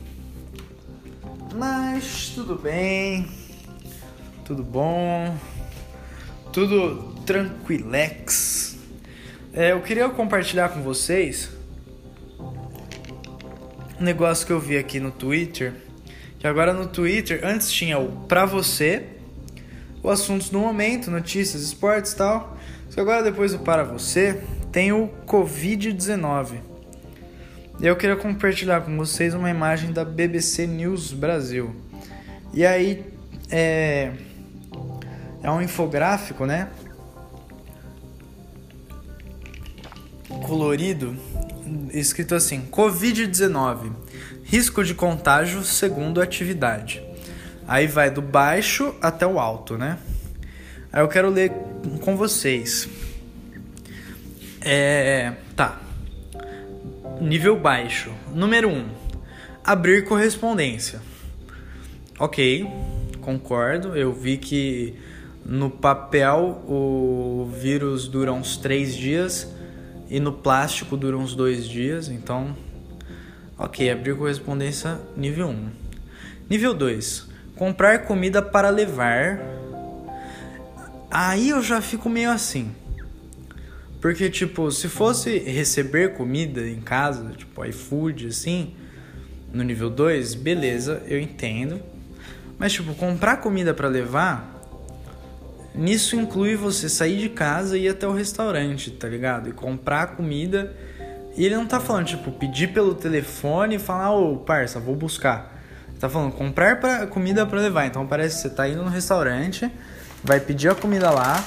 Mas 1.55 2.33
tudo 2.35 2.57
bem, 2.57 3.29
tudo 4.45 4.65
bom, 4.65 5.33
tudo 6.57 7.13
tranquilex. 7.27 8.79
É, 9.53 9.73
eu 9.73 9.83
queria 9.83 10.09
compartilhar 10.09 10.71
com 10.71 10.81
vocês 10.81 11.51
um 14.01 14.03
negócio 14.03 14.47
que 14.47 14.55
eu 14.55 14.59
vi 14.59 14.79
aqui 14.79 14.99
no 14.99 15.11
Twitter. 15.11 15.75
Que 16.39 16.47
agora 16.47 16.73
no 16.73 16.87
Twitter, 16.87 17.41
antes 17.45 17.71
tinha 17.71 17.99
o 17.99 18.11
pra 18.27 18.47
você, 18.47 19.05
o 20.03 20.09
assuntos 20.09 20.49
do 20.49 20.59
momento, 20.59 21.11
notícias, 21.11 21.63
esportes 21.63 22.13
e 22.13 22.17
tal. 22.17 22.57
Só 22.89 23.03
agora 23.03 23.23
depois 23.23 23.53
do 23.53 23.59
para 23.59 23.85
você, 23.85 24.41
tem 24.73 24.93
o 24.93 25.11
Covid-19. 25.27 26.61
E 27.81 27.87
eu 27.87 27.97
queria 27.97 28.17
compartilhar 28.17 28.81
com 28.81 28.97
vocês 28.97 29.35
uma 29.35 29.51
imagem 29.51 29.93
da 29.93 30.07
BBC 30.07 30.67
News 30.67 31.13
Brasil. 31.13 31.77
E 32.55 32.65
aí 32.65 33.05
é, 33.51 34.13
é 35.43 35.51
um 35.51 35.61
infográfico, 35.61 36.47
né? 36.47 36.69
Colorido, 40.47 41.17
escrito 41.93 42.35
assim: 42.35 42.67
Covid-19, 42.71 43.93
risco 44.45 44.85
de 44.85 44.95
contágio 44.95 45.63
segundo 45.63 46.21
atividade. 46.21 47.03
Aí 47.67 47.87
vai 47.87 48.11
do 48.11 48.23
baixo 48.23 48.95
até 49.01 49.27
o 49.27 49.39
alto, 49.39 49.77
né? 49.77 49.99
Aí 50.93 51.03
eu 51.03 51.09
quero 51.09 51.29
ler 51.29 51.53
com 52.01 52.17
vocês. 52.17 52.89
É, 54.61 55.33
tá. 55.55 55.81
Nível 57.21 57.59
baixo. 57.59 58.13
Número 58.33 58.69
1. 58.69 58.73
Um, 58.73 58.89
abrir 59.65 60.05
correspondência. 60.05 61.01
Ok, 62.19 62.67
concordo. 63.21 63.97
Eu 63.97 64.13
vi 64.13 64.37
que 64.37 64.99
no 65.49 65.71
papel 65.71 66.61
o 66.67 67.49
vírus 67.57 68.09
dura 68.09 68.33
uns 68.33 68.57
3 68.57 68.95
dias 68.95 69.49
e 70.11 70.19
no 70.19 70.33
plástico 70.33 70.97
dura 70.97 71.17
uns 71.17 71.37
2 71.37 71.69
dias. 71.69 72.09
Então, 72.09 72.57
ok, 73.57 73.91
abrir 73.91 74.17
correspondência 74.17 74.99
nível 75.17 75.49
1. 75.49 75.51
Um. 75.51 75.71
Nível 76.51 76.75
2. 76.75 77.29
Comprar 77.55 78.01
comida 78.01 78.43
para 78.43 78.71
levar. 78.71 79.41
Aí 81.11 81.51
eu 81.51 81.63
já 81.63 81.81
fico 81.81 82.09
meio 82.09 82.31
assim. 82.31 82.73
Porque, 84.01 84.29
tipo, 84.29 84.71
se 84.71 84.89
fosse 84.89 85.39
receber 85.39 86.15
comida 86.15 86.69
em 86.69 86.81
casa, 86.81 87.33
tipo 87.37 87.65
iFood, 87.65 88.27
assim, 88.27 88.75
no 89.53 89.63
nível 89.63 89.89
2, 89.89 90.35
beleza, 90.35 91.03
eu 91.07 91.19
entendo. 91.19 91.81
Mas, 92.59 92.73
tipo, 92.73 92.95
comprar 92.95 93.39
comida 93.39 93.73
para 93.73 93.89
levar, 93.89 94.56
nisso 95.77 96.17
inclui 96.17 96.57
você 96.57 96.89
sair 96.89 97.19
de 97.19 97.29
casa 97.29 97.77
e 97.77 97.85
ir 97.85 97.89
até 97.89 98.07
o 98.07 98.13
restaurante, 98.13 98.91
tá 98.91 99.09
ligado? 99.09 99.49
E 99.49 99.53
comprar 99.53 100.17
comida. 100.17 100.75
E 101.37 101.45
ele 101.45 101.55
não 101.55 101.67
tá 101.67 101.79
falando, 101.79 102.07
tipo, 102.07 102.33
pedir 102.33 102.73
pelo 102.73 102.95
telefone 102.95 103.77
e 103.77 103.79
falar, 103.79 104.13
ô, 104.13 104.39
parça, 104.39 104.81
vou 104.81 104.97
buscar. 104.97 105.55
Tá 106.01 106.09
falando 106.09 106.33
comprar 106.33 106.81
pra, 106.81 107.07
comida 107.07 107.47
para 107.47 107.61
levar. 107.61 107.87
Então 107.87 108.07
parece 108.07 108.37
que 108.37 108.43
você 108.43 108.51
tá 108.51 108.69
indo 108.69 108.83
no 108.83 108.91
restaurante, 108.91 109.71
vai 110.25 110.41
pedir 110.41 110.71
a 110.71 110.75
comida 110.75 111.11
lá, 111.11 111.45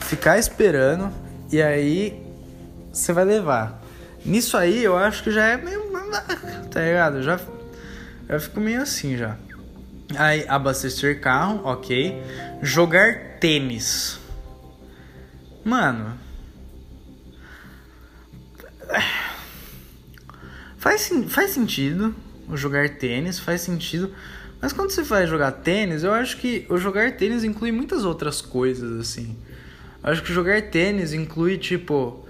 ficar 0.00 0.38
esperando 0.38 1.12
e 1.52 1.60
aí 1.62 2.22
você 2.92 3.12
vai 3.12 3.24
levar. 3.24 3.82
Nisso 4.24 4.56
aí 4.56 4.82
eu 4.82 4.96
acho 4.96 5.22
que 5.22 5.30
já 5.30 5.46
é 5.46 5.56
meio. 5.56 5.86
Tá 6.70 6.80
ligado? 6.80 7.22
Já, 7.22 7.38
já 8.28 8.40
fico 8.40 8.60
meio 8.60 8.82
assim 8.82 9.16
já. 9.16 9.36
Aí, 10.14 10.46
abastecer 10.48 11.20
carro, 11.20 11.62
ok. 11.64 12.22
Jogar 12.62 13.38
tênis. 13.40 14.20
Mano. 15.64 16.18
Faz, 20.78 21.10
faz 21.28 21.50
sentido 21.50 22.14
jogar 22.54 22.90
tênis, 22.90 23.38
faz 23.38 23.62
sentido. 23.62 24.12
Mas 24.60 24.72
quando 24.72 24.90
você 24.90 25.02
vai 25.02 25.26
jogar 25.26 25.50
tênis, 25.52 26.04
eu 26.04 26.12
acho 26.12 26.36
que 26.36 26.66
o 26.68 26.78
jogar 26.78 27.16
tênis 27.16 27.44
inclui 27.44 27.72
muitas 27.72 28.04
outras 28.04 28.40
coisas, 28.40 29.00
assim. 29.00 29.36
Eu 30.02 30.10
acho 30.12 30.22
que 30.22 30.32
jogar 30.32 30.62
tênis 30.62 31.12
inclui, 31.12 31.58
tipo, 31.58 32.24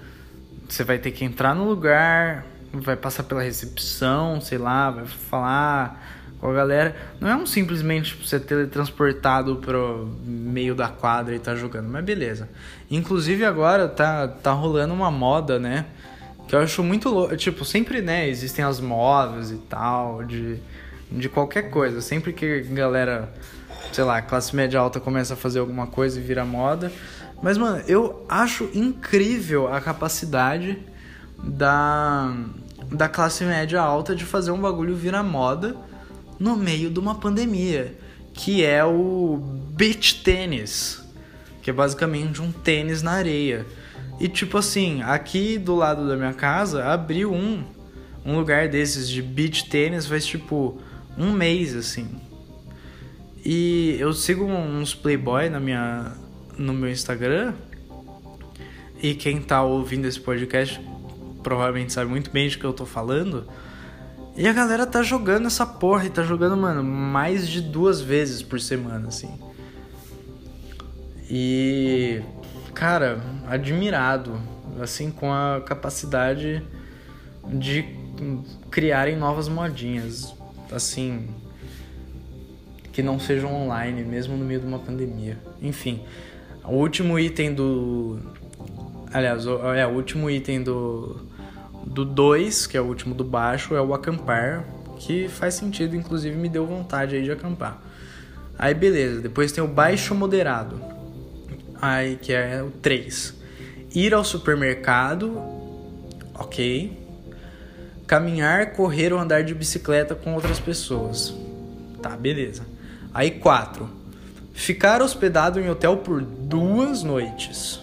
você 0.67 0.83
vai 0.83 0.97
ter 0.97 1.11
que 1.11 1.23
entrar 1.23 1.53
no 1.53 1.65
lugar, 1.65 2.45
vai 2.73 2.95
passar 2.95 3.23
pela 3.23 3.41
recepção, 3.41 4.41
sei 4.41 4.57
lá, 4.57 4.89
vai 4.89 5.05
falar 5.05 6.16
com 6.39 6.49
a 6.49 6.53
galera. 6.53 6.95
Não 7.19 7.29
é 7.29 7.35
um 7.35 7.45
simplesmente 7.45 8.15
você 8.15 8.39
teletransportado 8.39 9.57
pro 9.57 10.07
meio 10.23 10.75
da 10.75 10.87
quadra 10.87 11.35
e 11.35 11.39
tá 11.39 11.55
jogando, 11.55 11.89
mas 11.89 12.03
beleza. 12.03 12.49
Inclusive 12.89 13.45
agora 13.45 13.87
tá, 13.87 14.27
tá 14.27 14.51
rolando 14.51 14.93
uma 14.93 15.11
moda, 15.11 15.59
né? 15.59 15.85
Que 16.47 16.55
eu 16.55 16.59
acho 16.59 16.83
muito 16.83 17.09
louco. 17.09 17.35
Tipo, 17.35 17.65
sempre, 17.65 18.01
né, 18.01 18.27
existem 18.27 18.63
as 18.63 18.79
modas 18.79 19.51
e 19.51 19.57
tal, 19.57 20.23
de, 20.23 20.59
de 21.11 21.27
qualquer 21.27 21.69
coisa. 21.69 22.01
Sempre 22.01 22.31
que 22.33 22.61
galera, 22.61 23.33
sei 23.91 24.03
lá, 24.03 24.21
classe 24.21 24.55
média 24.55 24.79
alta 24.79 24.99
começa 24.99 25.33
a 25.33 25.37
fazer 25.37 25.59
alguma 25.59 25.87
coisa 25.87 26.19
e 26.19 26.23
vira 26.23 26.45
moda. 26.45 26.91
Mas, 27.41 27.57
mano, 27.57 27.83
eu 27.87 28.25
acho 28.29 28.69
incrível 28.73 29.71
a 29.71 29.81
capacidade 29.81 30.79
da, 31.37 32.33
da 32.91 33.07
classe 33.07 33.43
média 33.43 33.79
alta 33.79 34.15
de 34.15 34.25
fazer 34.25 34.51
um 34.51 34.59
bagulho 34.59 34.95
virar 34.95 35.21
moda 35.21 35.75
no 36.39 36.55
meio 36.55 36.89
de 36.89 36.99
uma 36.99 37.15
pandemia, 37.15 37.95
que 38.33 38.63
é 38.63 38.83
o 38.83 39.37
beach 39.71 40.23
tênis, 40.23 41.01
que 41.61 41.69
é 41.69 41.73
basicamente 41.73 42.41
um 42.41 42.51
tênis 42.51 43.01
na 43.01 43.11
areia. 43.11 43.65
E 44.19 44.27
tipo 44.27 44.57
assim, 44.57 45.01
aqui 45.01 45.57
do 45.57 45.75
lado 45.75 46.07
da 46.07 46.15
minha 46.15 46.33
casa 46.33 46.85
abriu 46.85 47.33
um 47.33 47.63
um 48.27 48.35
lugar 48.35 48.67
desses 48.67 49.07
de 49.07 49.21
beach 49.21 49.69
tênis 49.69 50.05
faz 50.05 50.25
tipo 50.25 50.77
um 51.17 51.31
mês 51.31 51.73
assim. 51.73 52.09
E 53.43 53.95
eu 53.99 54.11
sigo 54.11 54.43
uns 54.43 54.93
playboy 54.93 55.49
na 55.49 55.61
minha 55.61 56.11
no 56.57 56.73
meu 56.73 56.91
Instagram. 56.91 57.53
E 59.01 59.13
quem 59.13 59.39
tá 59.39 59.63
ouvindo 59.63 60.05
esse 60.05 60.19
podcast 60.19 60.81
provavelmente 61.41 61.93
sabe 61.93 62.09
muito 62.09 62.29
bem 62.29 62.49
de 62.49 62.57
que 62.57 62.65
eu 62.65 62.73
tô 62.73 62.85
falando. 62.85 63.47
E 64.37 64.47
a 64.47 64.53
galera 64.53 64.85
tá 64.85 65.01
jogando 65.01 65.47
essa 65.47 65.65
porra 65.65 66.05
e 66.05 66.11
tá 66.11 66.21
jogando, 66.21 66.55
mano, 66.55 66.83
mais 66.83 67.49
de 67.49 67.59
duas 67.59 67.99
vezes 67.99 68.43
por 68.43 68.59
semana, 68.59 69.07
assim. 69.07 69.31
E. 71.27 72.21
Cara, 72.71 73.19
admirado, 73.47 74.39
assim, 74.79 75.09
com 75.09 75.33
a 75.33 75.59
capacidade 75.65 76.61
de 77.51 77.83
criarem 78.69 79.15
novas 79.15 79.49
modinhas, 79.49 80.35
assim, 80.71 81.27
que 82.93 83.01
não 83.01 83.19
sejam 83.19 83.51
online, 83.51 84.03
mesmo 84.03 84.37
no 84.37 84.45
meio 84.45 84.59
de 84.59 84.67
uma 84.67 84.77
pandemia. 84.77 85.39
Enfim, 85.59 86.03
o 86.63 86.75
último 86.75 87.17
item 87.17 87.55
do. 87.55 88.19
Aliás, 89.11 89.47
é, 89.75 89.87
o 89.87 89.95
último 89.95 90.29
item 90.29 90.61
do 90.61 91.25
do 91.97 92.05
2, 92.05 92.67
que 92.67 92.77
é 92.77 92.81
o 92.81 92.85
último 92.85 93.15
do 93.15 93.23
baixo, 93.23 93.73
é 93.73 93.81
o 93.81 93.91
acampar, 93.91 94.63
que 94.99 95.27
faz 95.27 95.55
sentido, 95.55 95.95
inclusive 95.95 96.35
me 96.37 96.47
deu 96.47 96.63
vontade 96.63 97.15
aí 97.15 97.23
de 97.23 97.31
acampar. 97.31 97.81
Aí 98.55 98.75
beleza, 98.75 99.19
depois 99.19 99.51
tem 99.51 99.63
o 99.63 99.67
baixo 99.67 100.13
moderado. 100.13 100.79
Aí 101.81 102.15
que 102.17 102.31
é 102.31 102.61
o 102.61 102.69
3. 102.69 103.33
Ir 103.95 104.13
ao 104.13 104.23
supermercado, 104.23 105.41
ok. 106.35 106.95
Caminhar, 108.05 108.73
correr 108.73 109.11
ou 109.11 109.19
andar 109.19 109.43
de 109.43 109.55
bicicleta 109.55 110.13
com 110.13 110.35
outras 110.35 110.59
pessoas. 110.59 111.33
Tá, 111.99 112.09
beleza. 112.15 112.61
Aí 113.11 113.31
4. 113.31 113.89
Ficar 114.53 115.01
hospedado 115.01 115.59
em 115.59 115.67
hotel 115.67 115.97
por 115.97 116.21
duas 116.21 117.01
noites. 117.01 117.79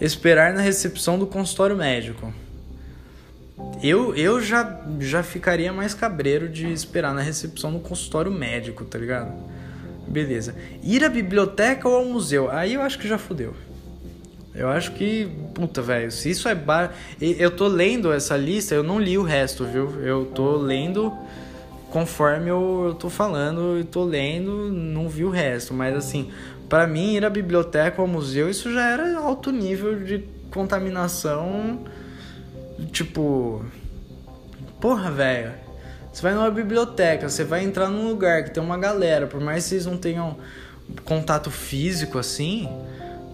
Esperar 0.00 0.52
na 0.52 0.62
recepção 0.62 1.16
do 1.16 1.28
consultório 1.28 1.76
médico. 1.76 2.32
Eu, 3.82 4.14
eu 4.14 4.40
já, 4.40 4.80
já 5.00 5.22
ficaria 5.22 5.72
mais 5.72 5.94
cabreiro 5.94 6.48
de 6.48 6.72
esperar 6.72 7.14
na 7.14 7.20
recepção 7.20 7.70
no 7.70 7.80
consultório 7.80 8.30
médico, 8.30 8.84
tá 8.84 8.98
ligado? 8.98 9.32
Beleza. 10.06 10.54
Ir 10.82 11.04
à 11.04 11.08
biblioteca 11.08 11.88
ou 11.88 11.96
ao 11.96 12.04
museu? 12.04 12.50
Aí 12.50 12.74
eu 12.74 12.82
acho 12.82 12.98
que 12.98 13.08
já 13.08 13.18
fudeu. 13.18 13.54
Eu 14.54 14.68
acho 14.68 14.92
que, 14.92 15.28
puta, 15.54 15.82
velho, 15.82 16.10
se 16.10 16.30
isso 16.30 16.48
é 16.48 16.54
bar... 16.54 16.94
Eu 17.20 17.50
tô 17.50 17.68
lendo 17.68 18.12
essa 18.12 18.36
lista, 18.36 18.74
eu 18.74 18.82
não 18.82 18.98
li 18.98 19.18
o 19.18 19.22
resto, 19.22 19.64
viu? 19.64 20.02
Eu 20.02 20.26
tô 20.26 20.56
lendo 20.56 21.12
conforme 21.90 22.50
eu, 22.50 22.84
eu 22.88 22.94
tô 22.94 23.08
falando, 23.08 23.78
eu 23.78 23.84
tô 23.84 24.04
lendo, 24.04 24.70
não 24.70 25.08
vi 25.08 25.24
o 25.24 25.30
resto, 25.30 25.72
mas 25.72 25.96
assim, 25.96 26.30
para 26.68 26.86
mim 26.86 27.14
ir 27.14 27.24
à 27.24 27.30
biblioteca 27.30 28.02
ou 28.02 28.06
ao 28.06 28.12
museu, 28.12 28.50
isso 28.50 28.72
já 28.72 28.90
era 28.90 29.18
alto 29.18 29.50
nível 29.50 30.04
de 30.04 30.24
contaminação 30.50 31.80
Tipo. 32.92 33.64
Porra, 34.80 35.10
velho. 35.10 35.52
Você 36.12 36.22
vai 36.22 36.32
numa 36.32 36.50
biblioteca, 36.50 37.28
você 37.28 37.44
vai 37.44 37.62
entrar 37.62 37.90
num 37.90 38.08
lugar 38.08 38.42
que 38.44 38.50
tem 38.50 38.62
uma 38.62 38.78
galera, 38.78 39.26
por 39.26 39.38
mais 39.38 39.64
que 39.64 39.68
vocês 39.68 39.84
não 39.84 39.98
tenham 39.98 40.38
contato 41.04 41.50
físico 41.50 42.18
assim, 42.18 42.70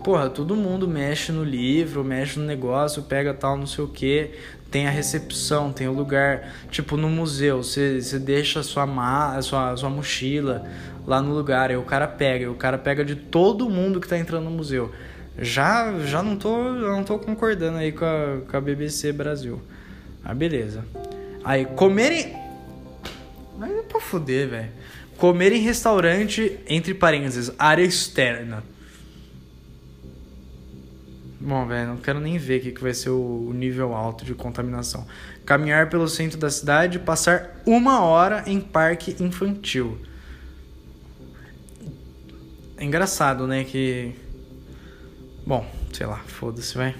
porra, 0.02 0.28
todo 0.28 0.56
mundo 0.56 0.88
mexe 0.88 1.30
no 1.30 1.44
livro, 1.44 2.02
mexe 2.02 2.40
no 2.40 2.44
negócio, 2.44 3.02
pega 3.04 3.32
tal, 3.32 3.56
não 3.56 3.66
sei 3.66 3.84
o 3.84 3.88
que. 3.88 4.30
Tem 4.68 4.88
a 4.88 4.90
recepção, 4.90 5.70
tem 5.70 5.86
o 5.86 5.92
lugar. 5.92 6.54
Tipo, 6.70 6.96
no 6.96 7.08
museu, 7.08 7.62
você, 7.62 8.00
você 8.00 8.18
deixa 8.18 8.60
a 8.60 8.62
sua, 8.62 8.86
ma 8.86 9.40
sua, 9.42 9.76
sua 9.76 9.90
mochila 9.90 10.66
lá 11.06 11.20
no 11.20 11.32
lugar, 11.32 11.70
aí 11.70 11.76
o 11.76 11.82
cara 11.82 12.08
pega, 12.08 12.44
e 12.44 12.48
o 12.48 12.54
cara 12.54 12.78
pega 12.78 13.04
de 13.04 13.14
todo 13.14 13.68
mundo 13.68 14.00
que 14.00 14.08
tá 14.08 14.18
entrando 14.18 14.44
no 14.44 14.50
museu. 14.50 14.90
Já, 15.38 15.98
já 16.00 16.22
não 16.22 16.36
tô, 16.36 16.72
não 16.72 17.02
tô 17.02 17.18
concordando 17.18 17.78
aí 17.78 17.92
com 17.92 18.04
a, 18.04 18.40
com 18.48 18.56
a 18.56 18.60
BBC 18.60 19.12
Brasil. 19.12 19.60
Ah, 20.24 20.34
beleza. 20.34 20.84
Aí, 21.44 21.64
comer 21.64 22.12
em. 22.12 22.36
Mas 23.58 23.70
é 23.70 23.82
pra 23.82 24.00
fuder, 24.00 24.48
velho. 24.48 24.70
Comer 25.16 25.52
em 25.52 25.60
restaurante, 25.60 26.58
entre 26.68 26.94
parênteses, 26.94 27.50
área 27.58 27.82
externa. 27.82 28.62
Bom, 31.40 31.66
velho, 31.66 31.88
não 31.88 31.96
quero 31.96 32.20
nem 32.20 32.38
ver 32.38 32.60
o 32.60 32.62
que, 32.62 32.70
que 32.70 32.82
vai 32.82 32.94
ser 32.94 33.10
o 33.10 33.52
nível 33.52 33.94
alto 33.94 34.24
de 34.24 34.32
contaminação. 34.32 35.06
Caminhar 35.44 35.90
pelo 35.90 36.06
centro 36.08 36.38
da 36.38 36.48
cidade, 36.48 37.00
passar 37.00 37.60
uma 37.66 38.00
hora 38.00 38.44
em 38.46 38.60
parque 38.60 39.16
infantil. 39.20 39.98
É 42.76 42.84
engraçado, 42.84 43.46
né? 43.46 43.64
Que 43.64 44.14
Bom, 45.44 45.66
sei 45.92 46.06
lá, 46.06 46.20
foda-se, 46.26 46.76
vai. 46.76 46.94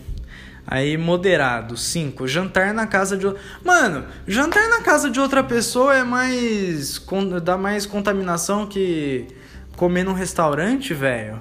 Aí, 0.66 0.96
moderado, 0.96 1.76
5. 1.76 2.26
Jantar 2.26 2.72
na 2.72 2.87
casa 2.87 3.16
de. 3.16 3.26
Mano, 3.64 4.05
jantar 4.26 4.68
na 4.68 4.81
casa 4.81 5.11
de 5.11 5.18
outra 5.18 5.42
pessoa 5.42 5.94
é 5.94 6.05
mais. 6.05 7.05
dá 7.42 7.57
mais 7.57 7.85
contaminação 7.85 8.66
que 8.66 9.26
comer 9.76 10.05
num 10.05 10.12
restaurante, 10.12 10.94
velho. 10.94 11.40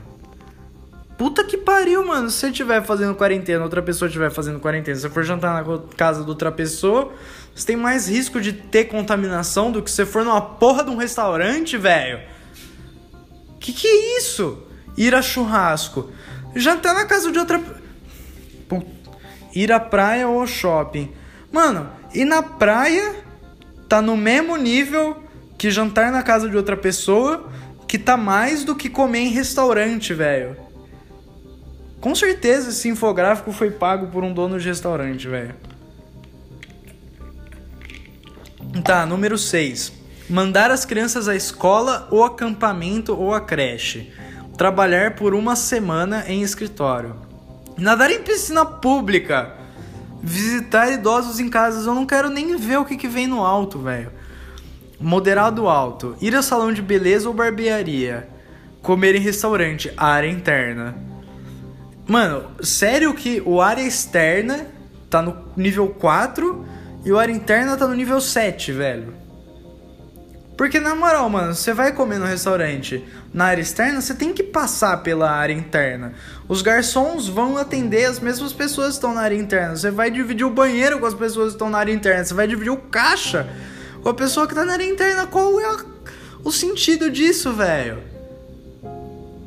Puta 1.17 1.43
que 1.43 1.55
pariu, 1.55 2.05
mano. 2.05 2.31
Se 2.31 2.37
você 2.37 2.47
estiver 2.47 2.83
fazendo 2.83 3.13
quarentena, 3.13 3.63
outra 3.63 3.81
pessoa 3.81 4.07
estiver 4.07 4.31
fazendo 4.31 4.59
quarentena, 4.59 4.95
se 4.95 5.03
você 5.03 5.09
for 5.09 5.23
jantar 5.23 5.53
na 5.53 5.79
casa 5.95 6.23
de 6.23 6.29
outra 6.29 6.51
pessoa, 6.51 7.13
você 7.53 7.67
tem 7.67 7.75
mais 7.75 8.09
risco 8.09 8.41
de 8.41 8.53
ter 8.53 8.85
contaminação 8.85 9.71
do 9.71 9.83
que 9.83 9.89
se 9.89 9.97
você 9.97 10.05
for 10.05 10.25
numa 10.25 10.41
porra 10.41 10.83
de 10.83 10.89
um 10.89 10.97
restaurante, 10.97 11.77
velho. 11.77 12.21
Que 13.59 13.71
que 13.71 13.85
é 13.85 14.17
isso? 14.17 14.63
Ir 14.97 15.13
a 15.13 15.21
churrasco 15.21 16.09
jantar 16.55 16.93
na 16.93 17.05
casa 17.05 17.31
de 17.31 17.39
outra. 17.39 17.61
Ir 19.53 19.71
à 19.71 19.79
praia 19.79 20.27
ou 20.27 20.39
ao 20.39 20.47
shopping. 20.47 21.11
Mano, 21.51 21.89
ir 22.13 22.25
na 22.25 22.41
praia 22.41 23.15
tá 23.89 24.01
no 24.01 24.15
mesmo 24.15 24.55
nível 24.55 25.21
que 25.57 25.69
jantar 25.69 26.11
na 26.11 26.23
casa 26.23 26.49
de 26.49 26.55
outra 26.55 26.77
pessoa, 26.77 27.49
que 27.87 27.99
tá 27.99 28.15
mais 28.15 28.63
do 28.63 28.75
que 28.75 28.89
comer 28.89 29.19
em 29.19 29.29
restaurante, 29.29 30.13
velho. 30.13 30.55
Com 31.99 32.15
certeza 32.15 32.69
esse 32.69 32.87
infográfico 32.87 33.51
foi 33.51 33.69
pago 33.69 34.07
por 34.07 34.23
um 34.23 34.33
dono 34.33 34.59
de 34.59 34.67
restaurante, 34.67 35.27
velho. 35.27 35.53
Tá, 38.83 39.05
número 39.05 39.37
6. 39.37 39.91
Mandar 40.29 40.71
as 40.71 40.85
crianças 40.85 41.27
à 41.27 41.35
escola, 41.35 42.07
ou 42.09 42.23
acampamento, 42.23 43.13
ou 43.13 43.33
à 43.33 43.41
creche. 43.41 44.11
Trabalhar 44.57 45.15
por 45.15 45.33
uma 45.33 45.55
semana 45.55 46.25
em 46.27 46.41
escritório. 46.41 47.15
Nadar 47.77 48.11
em 48.11 48.21
piscina 48.21 48.65
pública. 48.65 49.53
Visitar 50.21 50.91
idosos 50.91 51.39
em 51.39 51.49
casas. 51.49 51.85
Eu 51.85 51.95
não 51.95 52.05
quero 52.05 52.29
nem 52.29 52.55
ver 52.57 52.77
o 52.77 52.85
que, 52.85 52.97
que 52.97 53.07
vem 53.07 53.27
no 53.27 53.43
alto, 53.43 53.79
velho. 53.79 54.11
Moderado 54.99 55.67
alto. 55.67 56.15
Ir 56.21 56.35
ao 56.35 56.43
salão 56.43 56.71
de 56.71 56.81
beleza 56.81 57.27
ou 57.27 57.33
barbearia. 57.33 58.27
Comer 58.81 59.15
em 59.15 59.19
restaurante. 59.19 59.91
Área 59.97 60.29
interna. 60.29 60.95
Mano, 62.07 62.43
sério 62.61 63.13
que 63.13 63.41
o 63.45 63.61
área 63.61 63.81
externa 63.83 64.67
tá 65.09 65.21
no 65.21 65.37
nível 65.55 65.87
4 65.87 66.65
e 67.05 67.11
o 67.11 67.17
área 67.17 67.33
interna 67.33 67.77
tá 67.77 67.87
no 67.87 67.95
nível 67.95 68.19
7, 68.19 68.71
velho. 68.71 69.20
Porque 70.62 70.80
na 70.80 70.93
moral, 70.93 71.28
mano, 71.28 71.56
você 71.56 71.74
vai 71.74 71.91
comer 71.91 72.19
no 72.19 72.26
restaurante 72.28 73.04
na 73.34 73.45
área 73.45 73.63
externa, 73.63 74.00
você 74.00 74.13
tem 74.13 74.32
que 74.32 74.43
passar 74.43 75.02
pela 75.02 75.28
área 75.32 75.54
interna. 75.54 76.13
Os 76.47 76.62
garçons 76.62 77.28
vão 77.28 77.58
atender 77.58 78.06
as 78.06 78.19
mesmas 78.19 78.54
pessoas 78.54 78.89
que 78.89 78.93
estão 78.93 79.12
na 79.12 79.21
área 79.21 79.36
interna. 79.36 79.76
Você 79.76 79.89
vai 79.89 80.12
dividir 80.12 80.45
o 80.45 80.52
banheiro 80.52 81.00
com 81.00 81.08
as 81.08 81.15
pessoas 81.15 81.47
que 81.47 81.54
estão 81.54 81.67
na 81.67 81.80
área 81.80 81.91
interna. 81.91 82.24
Você 82.24 82.36
vai 82.36 82.45
dividir 82.47 82.69
o 82.69 82.78
caixa 82.78 83.50
com 84.04 84.10
a 84.10 84.13
pessoa 84.13 84.47
que 84.47 84.54
tá 84.54 84.63
na 84.63 84.74
área 84.74 84.88
interna. 84.88 85.26
Qual 85.26 85.60
é 85.60 85.65
a, 85.65 85.84
o 86.43 86.52
sentido 86.52 87.10
disso, 87.10 87.52
velho? 87.54 87.97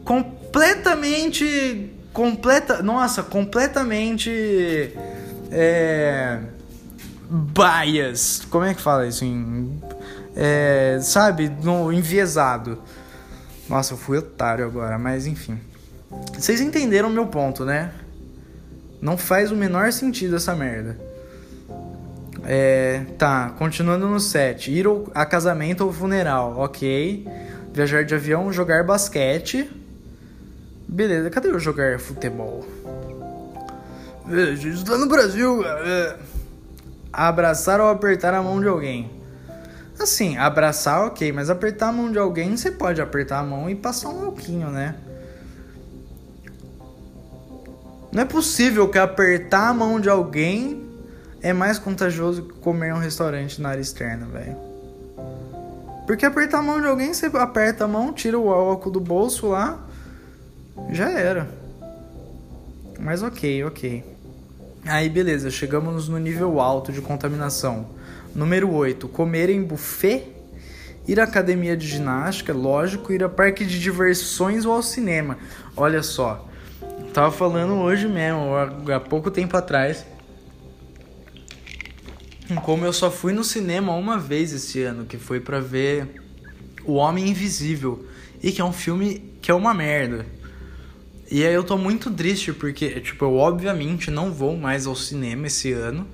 Completamente. 0.04 1.92
Completa. 2.12 2.82
Nossa, 2.82 3.22
completamente. 3.22 4.92
É. 5.52 6.40
Bias. 7.30 8.42
Como 8.50 8.64
é 8.64 8.74
que 8.74 8.80
fala 8.80 9.06
isso 9.06 9.24
em 9.24 9.80
é, 10.36 10.98
sabe, 11.00 11.48
no 11.62 11.92
enviesado. 11.92 12.78
Nossa, 13.68 13.94
eu 13.94 13.98
fui 13.98 14.18
otário 14.18 14.64
agora, 14.64 14.98
mas 14.98 15.26
enfim. 15.26 15.58
Vocês 16.36 16.60
entenderam 16.60 17.08
meu 17.10 17.26
ponto, 17.26 17.64
né? 17.64 17.92
Não 19.00 19.16
faz 19.16 19.50
o 19.50 19.56
menor 19.56 19.92
sentido 19.92 20.36
essa 20.36 20.54
merda. 20.54 20.98
É, 22.46 23.04
tá, 23.18 23.54
continuando 23.58 24.06
no 24.06 24.20
set. 24.20 24.70
Ir 24.70 24.86
a 25.14 25.24
casamento 25.24 25.84
ou 25.84 25.92
funeral, 25.92 26.58
ok. 26.58 27.26
Viajar 27.72 28.04
de 28.04 28.14
avião, 28.14 28.52
jogar 28.52 28.84
basquete. 28.84 29.70
Beleza, 30.86 31.30
cadê 31.30 31.48
eu 31.48 31.58
jogar 31.58 31.98
futebol? 31.98 32.64
Gente 34.56 34.84
tá 34.84 34.96
no 34.96 35.06
Brasil, 35.06 35.62
cara. 35.62 35.88
É. 35.88 36.16
Abraçar 37.12 37.80
ou 37.80 37.88
apertar 37.88 38.34
a 38.34 38.42
mão 38.42 38.60
de 38.60 38.68
alguém. 38.68 39.10
Assim, 39.98 40.36
abraçar, 40.36 41.06
ok, 41.06 41.30
mas 41.32 41.48
apertar 41.48 41.88
a 41.88 41.92
mão 41.92 42.10
de 42.10 42.18
alguém, 42.18 42.56
você 42.56 42.70
pode 42.70 43.00
apertar 43.00 43.38
a 43.38 43.44
mão 43.44 43.70
e 43.70 43.74
passar 43.74 44.08
um 44.10 44.26
alquinho, 44.26 44.70
né? 44.70 44.96
Não 48.12 48.22
é 48.22 48.24
possível 48.24 48.88
que 48.88 48.98
apertar 48.98 49.68
a 49.68 49.74
mão 49.74 50.00
de 50.00 50.08
alguém 50.08 50.84
é 51.42 51.52
mais 51.52 51.78
contagioso 51.78 52.42
que 52.42 52.54
comer 52.54 52.88
em 52.88 52.92
um 52.92 52.98
restaurante 52.98 53.60
na 53.60 53.70
área 53.70 53.80
externa, 53.80 54.26
velho. 54.26 54.56
Porque 56.06 56.24
apertar 56.24 56.58
a 56.58 56.62
mão 56.62 56.80
de 56.80 56.86
alguém, 56.86 57.12
você 57.12 57.26
aperta 57.26 57.84
a 57.84 57.88
mão, 57.88 58.12
tira 58.12 58.38
o 58.38 58.50
álcool 58.50 58.90
do 58.90 59.00
bolso 59.00 59.48
lá, 59.48 59.78
já 60.90 61.10
era. 61.10 61.48
Mas 62.98 63.22
ok, 63.22 63.64
ok. 63.64 64.04
Aí 64.86 65.08
beleza, 65.08 65.50
chegamos 65.50 66.08
no 66.08 66.18
nível 66.18 66.60
alto 66.60 66.92
de 66.92 67.00
contaminação. 67.00 67.86
Número 68.34 68.70
8. 68.72 69.06
Comer 69.08 69.48
em 69.48 69.62
buffet. 69.62 70.24
Ir 71.06 71.20
à 71.20 71.24
academia 71.24 71.76
de 71.76 71.86
ginástica, 71.86 72.52
lógico. 72.52 73.12
Ir 73.12 73.22
a 73.22 73.28
parque 73.28 73.64
de 73.64 73.78
diversões 73.78 74.64
ou 74.64 74.72
ao 74.72 74.82
cinema. 74.82 75.38
Olha 75.76 76.02
só. 76.02 76.48
Tava 77.12 77.30
falando 77.30 77.74
hoje 77.74 78.08
mesmo, 78.08 78.56
há 78.92 78.98
pouco 78.98 79.30
tempo 79.30 79.56
atrás. 79.56 80.04
Como 82.64 82.84
eu 82.84 82.92
só 82.92 83.10
fui 83.10 83.32
no 83.32 83.44
cinema 83.44 83.94
uma 83.94 84.18
vez 84.18 84.52
esse 84.52 84.82
ano, 84.82 85.04
que 85.04 85.16
foi 85.16 85.38
para 85.38 85.60
ver 85.60 86.20
O 86.84 86.94
Homem 86.94 87.28
Invisível. 87.28 88.04
E 88.42 88.50
que 88.50 88.60
é 88.60 88.64
um 88.64 88.72
filme 88.72 89.32
que 89.40 89.50
é 89.50 89.54
uma 89.54 89.72
merda. 89.72 90.26
E 91.30 91.44
aí 91.44 91.54
eu 91.54 91.62
tô 91.62 91.78
muito 91.78 92.10
triste 92.10 92.52
porque, 92.52 93.00
tipo, 93.00 93.24
eu 93.24 93.36
obviamente 93.36 94.10
não 94.10 94.32
vou 94.32 94.56
mais 94.56 94.86
ao 94.86 94.96
cinema 94.96 95.46
esse 95.46 95.72
ano 95.72 96.06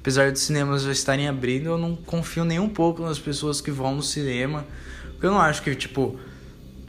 apesar 0.00 0.30
dos 0.32 0.42
cinemas 0.42 0.82
já 0.82 0.92
estarem 0.92 1.28
abrindo, 1.28 1.66
eu 1.66 1.78
não 1.78 1.96
confio 1.96 2.44
nem 2.44 2.58
um 2.58 2.68
pouco 2.68 3.02
nas 3.02 3.18
pessoas 3.18 3.60
que 3.60 3.70
vão 3.70 3.96
no 3.96 4.02
cinema. 4.02 4.64
Porque 5.12 5.26
eu 5.26 5.30
não 5.30 5.40
acho 5.40 5.62
que, 5.62 5.74
tipo, 5.74 6.18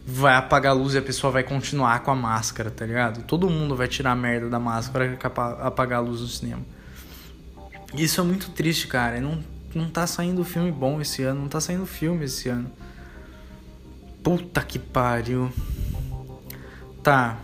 vai 0.05 0.35
apagar 0.35 0.71
a 0.71 0.75
luz 0.75 0.93
e 0.93 0.97
a 0.97 1.01
pessoa 1.01 1.31
vai 1.31 1.43
continuar 1.43 2.01
com 2.01 2.11
a 2.11 2.15
máscara, 2.15 2.69
tá 2.69 2.85
ligado? 2.85 3.23
Todo 3.23 3.49
mundo 3.49 3.75
vai 3.75 3.87
tirar 3.87 4.11
a 4.11 4.15
merda 4.15 4.49
da 4.49 4.59
máscara 4.59 5.05
e 5.05 5.17
apagar 5.61 5.99
a 5.99 6.01
luz 6.01 6.21
do 6.21 6.27
cinema. 6.27 6.61
Isso 7.95 8.21
é 8.21 8.23
muito 8.23 8.51
triste, 8.51 8.87
cara. 8.87 9.19
Não, 9.19 9.43
não 9.73 9.89
tá 9.89 10.05
saindo 10.05 10.43
filme 10.43 10.71
bom 10.71 11.01
esse 11.01 11.23
ano, 11.23 11.41
não 11.41 11.49
tá 11.49 11.59
saindo 11.59 11.85
filme 11.85 12.25
esse 12.25 12.49
ano. 12.49 12.71
Puta 14.23 14.61
que 14.61 14.77
pariu. 14.77 15.51
Tá, 17.01 17.39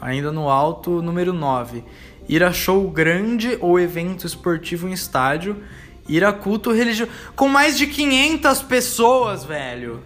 ainda 0.00 0.30
no 0.30 0.48
alto, 0.48 1.02
número 1.02 1.32
9 1.32 1.82
ir 2.28 2.44
a 2.44 2.52
show 2.52 2.90
grande 2.90 3.56
ou 3.60 3.80
evento 3.80 4.26
esportivo 4.26 4.88
em 4.88 4.92
estádio, 4.92 5.62
ir 6.08 6.24
a 6.24 6.32
culto 6.32 6.72
religioso 6.72 7.10
com 7.34 7.48
mais 7.48 7.76
de 7.76 7.86
500 7.86 8.62
pessoas, 8.62 9.44
velho. 9.44 10.02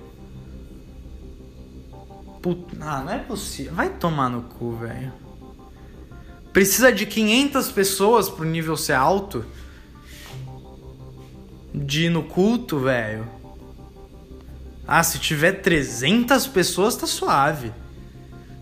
Puta, 2.40 2.76
ah, 2.80 3.02
não 3.04 3.12
é 3.12 3.18
possível. 3.18 3.74
Vai 3.74 3.88
tomar 3.88 4.28
no 4.28 4.42
cu, 4.42 4.72
velho. 4.72 5.12
Precisa 6.52 6.92
de 6.92 7.06
500 7.06 7.70
pessoas 7.70 8.28
pro 8.28 8.44
nível 8.44 8.76
ser 8.76 8.94
alto? 8.94 9.44
De 11.74 12.06
ir 12.06 12.10
no 12.10 12.24
culto, 12.24 12.78
velho. 12.78 13.26
Ah, 14.86 15.02
se 15.02 15.18
tiver 15.18 15.62
300 15.62 16.46
pessoas, 16.48 16.96
tá 16.96 17.06
suave. 17.06 17.72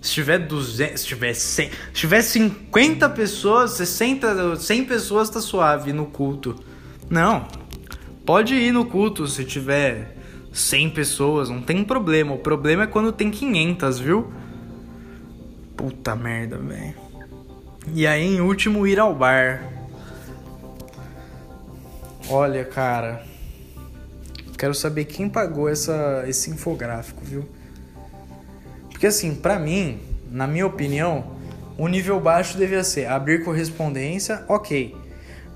Se 0.00 0.12
tiver 0.12 0.38
200, 0.38 1.00
se 1.00 1.06
tiver 1.06 1.34
100, 1.34 1.70
se 1.70 1.74
tiver 1.92 2.22
50 2.22 3.08
pessoas, 3.10 3.72
60, 3.72 4.56
100 4.56 4.84
pessoas 4.84 5.28
tá 5.28 5.40
suave 5.40 5.92
no 5.92 6.06
culto. 6.06 6.56
Não. 7.08 7.46
Pode 8.24 8.54
ir 8.54 8.72
no 8.72 8.86
culto 8.86 9.26
se 9.26 9.44
tiver 9.44 10.16
100 10.52 10.90
pessoas, 10.90 11.50
não 11.50 11.60
tem 11.60 11.84
problema. 11.84 12.34
O 12.34 12.38
problema 12.38 12.84
é 12.84 12.86
quando 12.86 13.12
tem 13.12 13.30
500, 13.30 13.98
viu? 13.98 14.32
Puta 15.76 16.16
merda, 16.16 16.56
velho. 16.56 16.94
E 17.94 18.06
aí, 18.06 18.36
em 18.36 18.40
último, 18.40 18.86
ir 18.86 18.98
ao 18.98 19.14
bar. 19.14 19.64
Olha, 22.28 22.64
cara. 22.64 23.24
Quero 24.56 24.74
saber 24.74 25.06
quem 25.06 25.28
pagou 25.28 25.68
essa, 25.68 26.24
esse 26.26 26.50
infográfico, 26.50 27.24
viu? 27.24 27.48
Porque 29.00 29.06
assim, 29.06 29.34
para 29.34 29.58
mim, 29.58 29.98
na 30.30 30.46
minha 30.46 30.66
opinião, 30.66 31.24
o 31.78 31.88
nível 31.88 32.20
baixo 32.20 32.58
devia 32.58 32.84
ser 32.84 33.06
abrir 33.06 33.42
correspondência, 33.42 34.44
ok. 34.46 34.94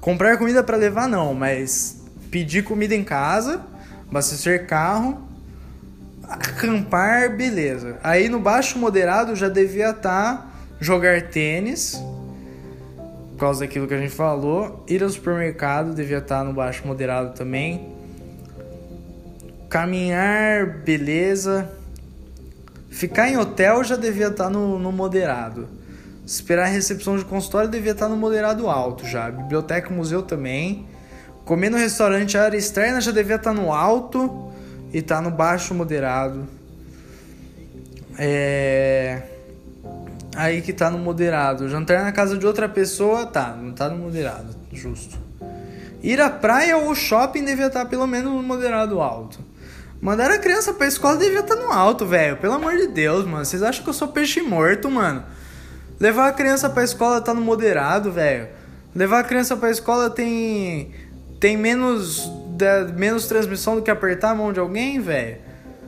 Comprar 0.01 0.39
comida 0.39 0.63
para 0.63 0.79
levar 0.79 1.07
não, 1.07 1.35
mas 1.35 2.03
pedir 2.31 2.65
comida 2.65 2.95
em 2.95 3.05
casa, 3.05 3.61
abastecer 4.09 4.67
carro, 4.67 5.29
acampar, 6.27 7.37
beleza. 7.37 7.99
Aí 8.03 8.31
no 8.31 8.41
baixo 8.41 8.79
moderado 8.79 9.37
já 9.37 9.51
devia 9.51 9.91
estar 9.91 10.37
tá 10.39 10.51
jogar 10.81 11.29
tênis, 11.29 12.03
por 13.33 13.41
causa 13.41 13.61
daquilo 13.61 13.87
que 13.87 13.93
a 13.93 14.01
gente 14.01 14.15
falou, 14.15 14.87
ir 14.89 15.03
ao 15.03 15.11
supermercado 15.11 15.95
devia 15.95 16.17
estar 16.17 16.39
tá 16.39 16.45
no 16.45 16.55
baixo 16.55 16.87
moderado 16.87 17.35
também. 17.35 17.93
Caminhar, 19.69 20.79
beleza 20.79 21.84
Ficar 22.95 23.29
em 23.29 23.37
hotel 23.37 23.83
já 23.83 23.97
devia 23.97 24.29
estar 24.29 24.45
tá 24.45 24.51
no, 24.51 24.79
no 24.79 24.93
moderado. 24.93 25.69
Esperar 26.25 26.67
a 26.67 26.69
recepção 26.69 27.19
de 27.19 27.25
consultório 27.25 27.69
devia 27.69 27.91
estar 27.91 28.07
tá 28.07 28.09
no 28.09 28.17
moderado 28.17 28.71
alto 28.71 29.05
já. 29.05 29.33
Biblioteca 29.33 29.91
e 29.91 29.93
museu 29.93 30.23
também. 30.23 30.87
Comer 31.45 31.71
no 31.71 31.77
restaurante 31.77 32.39
área 32.39 32.57
externa 32.57 33.01
já 33.01 33.11
devia 33.11 33.35
estar 33.35 33.53
tá 33.53 33.61
no 33.61 33.73
alto 33.73 34.49
e 34.93 35.03
tá 35.03 35.21
no 35.21 35.33
baixo 35.33 35.75
moderado. 35.75 36.47
É. 38.17 39.23
Aí 40.37 40.63
que 40.63 40.73
tá 40.73 40.89
no 40.89 40.99
moderado. 40.99 41.69
Jantar 41.69 42.05
na 42.05 42.13
casa 42.13 42.39
de 42.39 42.47
outra 42.47 42.69
pessoa, 42.69 43.27
tá, 43.27 43.57
não 43.61 43.73
tá 43.73 43.89
no 43.89 43.97
moderado, 43.97 44.55
justo. 44.73 45.19
Ir 46.01 46.21
à 46.21 46.31
praia 46.31 46.77
ou 46.77 46.95
shopping 46.95 47.45
devia 47.45 47.67
estar 47.67 47.87
pelo 47.87 48.07
menos 48.07 48.33
no 48.33 48.43
moderado 48.43 49.01
alto. 49.01 49.41
Mandar 50.05 50.31
a 50.31 50.37
criança 50.37 50.75
pra 50.75 50.87
escola 50.87 51.17
devia 51.17 51.41
estar 51.41 51.57
tá 51.57 51.63
no 51.63 51.73
alto, 51.73 52.05
velho. 52.05 52.37
Pelo 52.37 52.53
amor 52.53 52.77
de 52.77 52.89
Deus, 52.89 53.25
mano. 53.25 53.43
Vocês 53.43 53.63
acham 53.63 53.83
que 53.83 53.89
eu 53.89 53.95
sou 53.95 54.09
peixe 54.09 54.43
morto, 54.43 54.91
mano? 54.91 55.25
Levar 55.99 56.29
a 56.29 56.33
criança 56.33 56.69
pra 56.69 56.85
escola 56.85 57.23
tá 57.23 57.33
no 57.33 57.41
moderado, 57.41 58.13
velho. 58.13 58.49
Levar 58.95 59.21
a 59.21 59.25
criança 59.25 59.57
pra 59.57 59.71
escola 59.71 60.11
tem. 60.11 60.95
Tem 61.41 61.57
menos 61.57 62.31
dá 62.51 62.85
menos 62.95 63.25
transmissão 63.25 63.77
do 63.77 63.83
que 63.83 63.91
apertar 63.91 64.33
a 64.33 64.35
mão 64.35 64.53
de 64.53 64.61
alguém, 64.61 65.01
velho. 65.01 65.39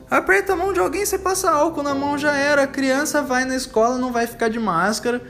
Aperta 0.09 0.53
a 0.53 0.55
mão 0.55 0.73
de 0.73 0.79
alguém, 0.79 1.05
você 1.05 1.19
passa 1.19 1.51
álcool 1.51 1.83
na 1.83 1.93
mão, 1.93 2.17
já 2.17 2.35
era. 2.35 2.63
A 2.63 2.67
criança 2.67 3.21
vai 3.21 3.45
na 3.45 3.55
escola, 3.55 3.99
não 3.99 4.11
vai 4.11 4.25
ficar 4.25 4.49
de 4.49 4.57
máscara. 4.59 5.21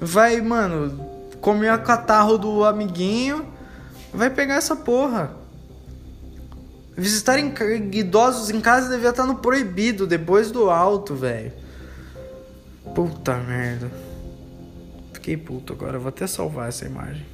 Vai, 0.00 0.40
mano, 0.40 1.28
comer 1.42 1.68
a 1.68 1.76
catarro 1.76 2.38
do 2.38 2.64
amiguinho. 2.64 3.46
Vai 4.14 4.30
pegar 4.30 4.54
essa 4.54 4.74
porra. 4.74 5.39
Visitar 7.00 7.38
idosos 7.38 8.50
em 8.50 8.60
casa 8.60 8.90
devia 8.90 9.08
estar 9.08 9.24
no 9.24 9.36
proibido, 9.36 10.06
depois 10.06 10.50
do 10.50 10.68
alto, 10.68 11.14
velho. 11.14 11.50
Puta 12.94 13.36
merda. 13.36 13.90
Fiquei 15.14 15.34
puto 15.34 15.72
agora, 15.72 15.98
vou 15.98 16.10
até 16.10 16.26
salvar 16.26 16.68
essa 16.68 16.84
imagem. 16.84 17.24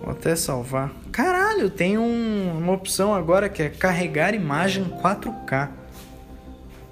Vou 0.00 0.10
até 0.10 0.34
salvar. 0.34 0.92
Caralho, 1.12 1.70
tem 1.70 1.96
um, 1.96 2.58
uma 2.58 2.72
opção 2.72 3.14
agora 3.14 3.48
que 3.48 3.62
é 3.62 3.68
carregar 3.68 4.34
imagem 4.34 4.86
4K. 4.86 5.70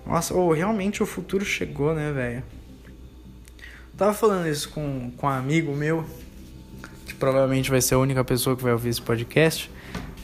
Nossa, 0.07 0.33
oh, 0.33 0.53
realmente 0.53 1.03
o 1.03 1.07
futuro 1.07 1.45
chegou, 1.45 1.93
né, 1.93 2.13
velho? 2.13 2.45
Tava 3.97 4.15
falando 4.15 4.47
isso 4.47 4.69
com, 4.69 5.11
com 5.17 5.27
um 5.27 5.31
amigo 5.31 5.75
meu, 5.75 6.05
que 7.05 7.15
provavelmente 7.15 7.69
vai 7.69 7.81
ser 7.81 7.97
a 7.97 7.99
única 7.99 8.23
pessoa 8.23 8.57
que 8.57 8.63
vai 8.63 8.73
ouvir 8.73 8.91
esse 8.91 9.03
podcast. 9.03 9.69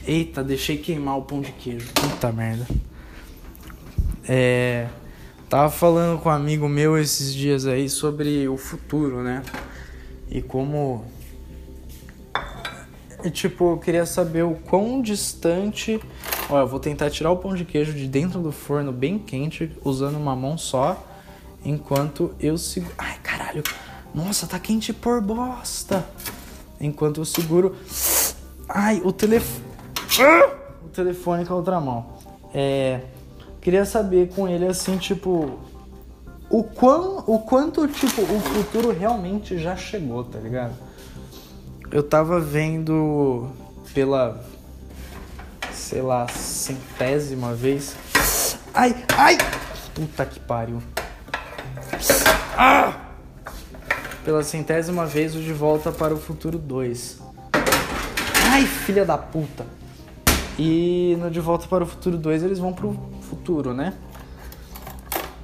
Eita, 0.09 0.43
deixei 0.43 0.75
queimar 0.75 1.19
o 1.19 1.21
pão 1.21 1.39
de 1.39 1.51
queijo. 1.51 1.87
Puta 1.93 2.31
merda. 2.31 2.65
É. 4.27 4.87
Tava 5.47 5.69
falando 5.69 6.19
com 6.19 6.29
um 6.29 6.31
amigo 6.31 6.67
meu 6.67 6.97
esses 6.97 7.31
dias 7.31 7.67
aí 7.67 7.87
sobre 7.87 8.47
o 8.47 8.57
futuro, 8.57 9.21
né? 9.21 9.43
E 10.27 10.41
como 10.41 11.05
e, 13.23 13.29
tipo, 13.29 13.73
eu 13.73 13.77
queria 13.77 14.03
saber 14.03 14.41
o 14.43 14.55
quão 14.55 14.99
distante. 14.99 15.99
Olha, 16.49 16.63
eu 16.63 16.67
vou 16.67 16.79
tentar 16.79 17.11
tirar 17.11 17.29
o 17.29 17.37
pão 17.37 17.53
de 17.53 17.63
queijo 17.63 17.93
de 17.93 18.07
dentro 18.07 18.39
do 18.39 18.51
forno 18.51 18.91
bem 18.91 19.19
quente, 19.19 19.71
usando 19.85 20.15
uma 20.15 20.35
mão 20.35 20.57
só, 20.57 21.05
enquanto 21.63 22.33
eu 22.39 22.57
seguro. 22.57 22.95
Ai, 22.97 23.19
caralho! 23.21 23.61
Nossa, 24.11 24.47
tá 24.47 24.57
quente 24.57 24.91
por 24.91 25.21
bosta! 25.21 26.03
Enquanto 26.81 27.21
eu 27.21 27.25
seguro. 27.25 27.75
Ai, 28.67 29.03
o 29.03 29.13
telefone. 29.13 29.68
O 30.83 30.89
telefone 30.89 31.45
com 31.45 31.53
a 31.53 31.57
outra 31.57 31.79
mão. 31.79 32.05
É. 32.53 33.01
Queria 33.61 33.85
saber 33.85 34.29
com 34.29 34.47
ele 34.47 34.65
assim, 34.65 34.97
tipo. 34.97 35.59
O, 36.49 36.63
quão, 36.63 37.23
o 37.27 37.39
quanto, 37.39 37.87
tipo, 37.87 38.21
o 38.23 38.39
futuro 38.39 38.91
realmente 38.91 39.59
já 39.59 39.75
chegou, 39.75 40.23
tá 40.23 40.39
ligado? 40.39 40.73
eu 41.91 42.03
tava 42.03 42.39
vendo 42.39 43.49
pela 43.93 44.39
sei 45.73 46.01
lá, 46.01 46.27
centésima 46.27 47.53
vez. 47.53 47.95
Ai, 48.73 48.95
ai! 49.17 49.37
Puta 49.95 50.25
que 50.25 50.39
pariu. 50.39 50.81
Ah! 52.55 52.93
Pela 54.23 54.43
centésima 54.43 55.05
vez 55.05 55.35
o 55.35 55.39
De 55.39 55.51
Volta 55.51 55.91
para 55.91 56.13
o 56.13 56.17
Futuro 56.17 56.59
2. 56.59 57.19
Ai, 58.51 58.65
filha 58.65 59.03
da 59.03 59.17
puta. 59.17 59.65
E 60.61 61.15
no 61.17 61.31
De 61.31 61.39
Volta 61.39 61.65
para 61.67 61.85
o 61.85 61.87
Futuro 61.87 62.17
2 62.17 62.43
eles 62.43 62.59
vão 62.59 62.73
pro 62.73 62.93
futuro, 63.21 63.73
né? 63.73 63.93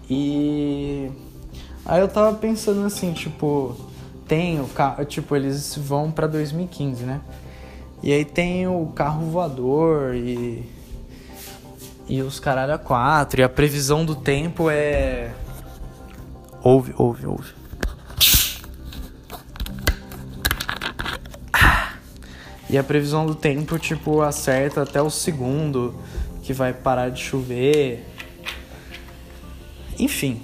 E 0.10 1.10
aí 1.86 2.01
eu 2.01 2.08
tava 2.10 2.36
pensando 2.36 2.86
assim, 2.86 3.13
tipo, 3.13 3.78
tem 4.28 4.60
o 4.60 4.67
carro, 4.67 5.06
tipo, 5.06 5.34
eles 5.34 5.78
vão 5.78 6.12
para 6.12 6.28
2015, 6.28 7.06
né? 7.06 7.21
E 8.04 8.12
aí 8.12 8.25
tem 8.25 8.67
o 8.67 8.88
carro 8.88 9.25
voador 9.28 10.15
e 10.15 10.69
e 12.08 12.21
os 12.21 12.39
caralho 12.39 12.73
a 12.73 12.78
quatro, 12.78 13.39
e 13.39 13.43
a 13.43 13.49
previsão 13.49 14.06
do 14.06 14.15
tempo 14.15 14.69
é 14.69 15.32
ouve, 16.62 16.93
ouve, 16.97 17.25
ouve. 17.25 17.54
E 22.75 22.77
a 22.77 22.83
previsão 22.83 23.25
do 23.25 23.33
tempo, 23.33 23.79
tipo, 23.79 24.21
acerta 24.21 24.81
até 24.81 25.01
o 25.01 25.09
segundo 25.09 25.95
que 26.43 26.51
vai 26.51 26.73
parar 26.73 27.07
de 27.07 27.23
chover. 27.23 28.05
Enfim, 29.97 30.41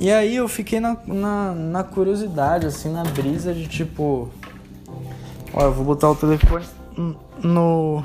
e 0.00 0.10
aí 0.10 0.34
eu 0.34 0.48
fiquei 0.48 0.80
na, 0.80 0.96
na, 1.06 1.52
na 1.54 1.84
curiosidade, 1.84 2.66
assim, 2.66 2.92
na 2.92 3.04
brisa 3.04 3.54
de 3.54 3.68
tipo. 3.68 4.30
Ó, 5.54 5.62
eu 5.62 5.72
vou 5.72 5.84
botar 5.84 6.10
o 6.10 6.16
telefone 6.16 6.64
no, 7.40 8.04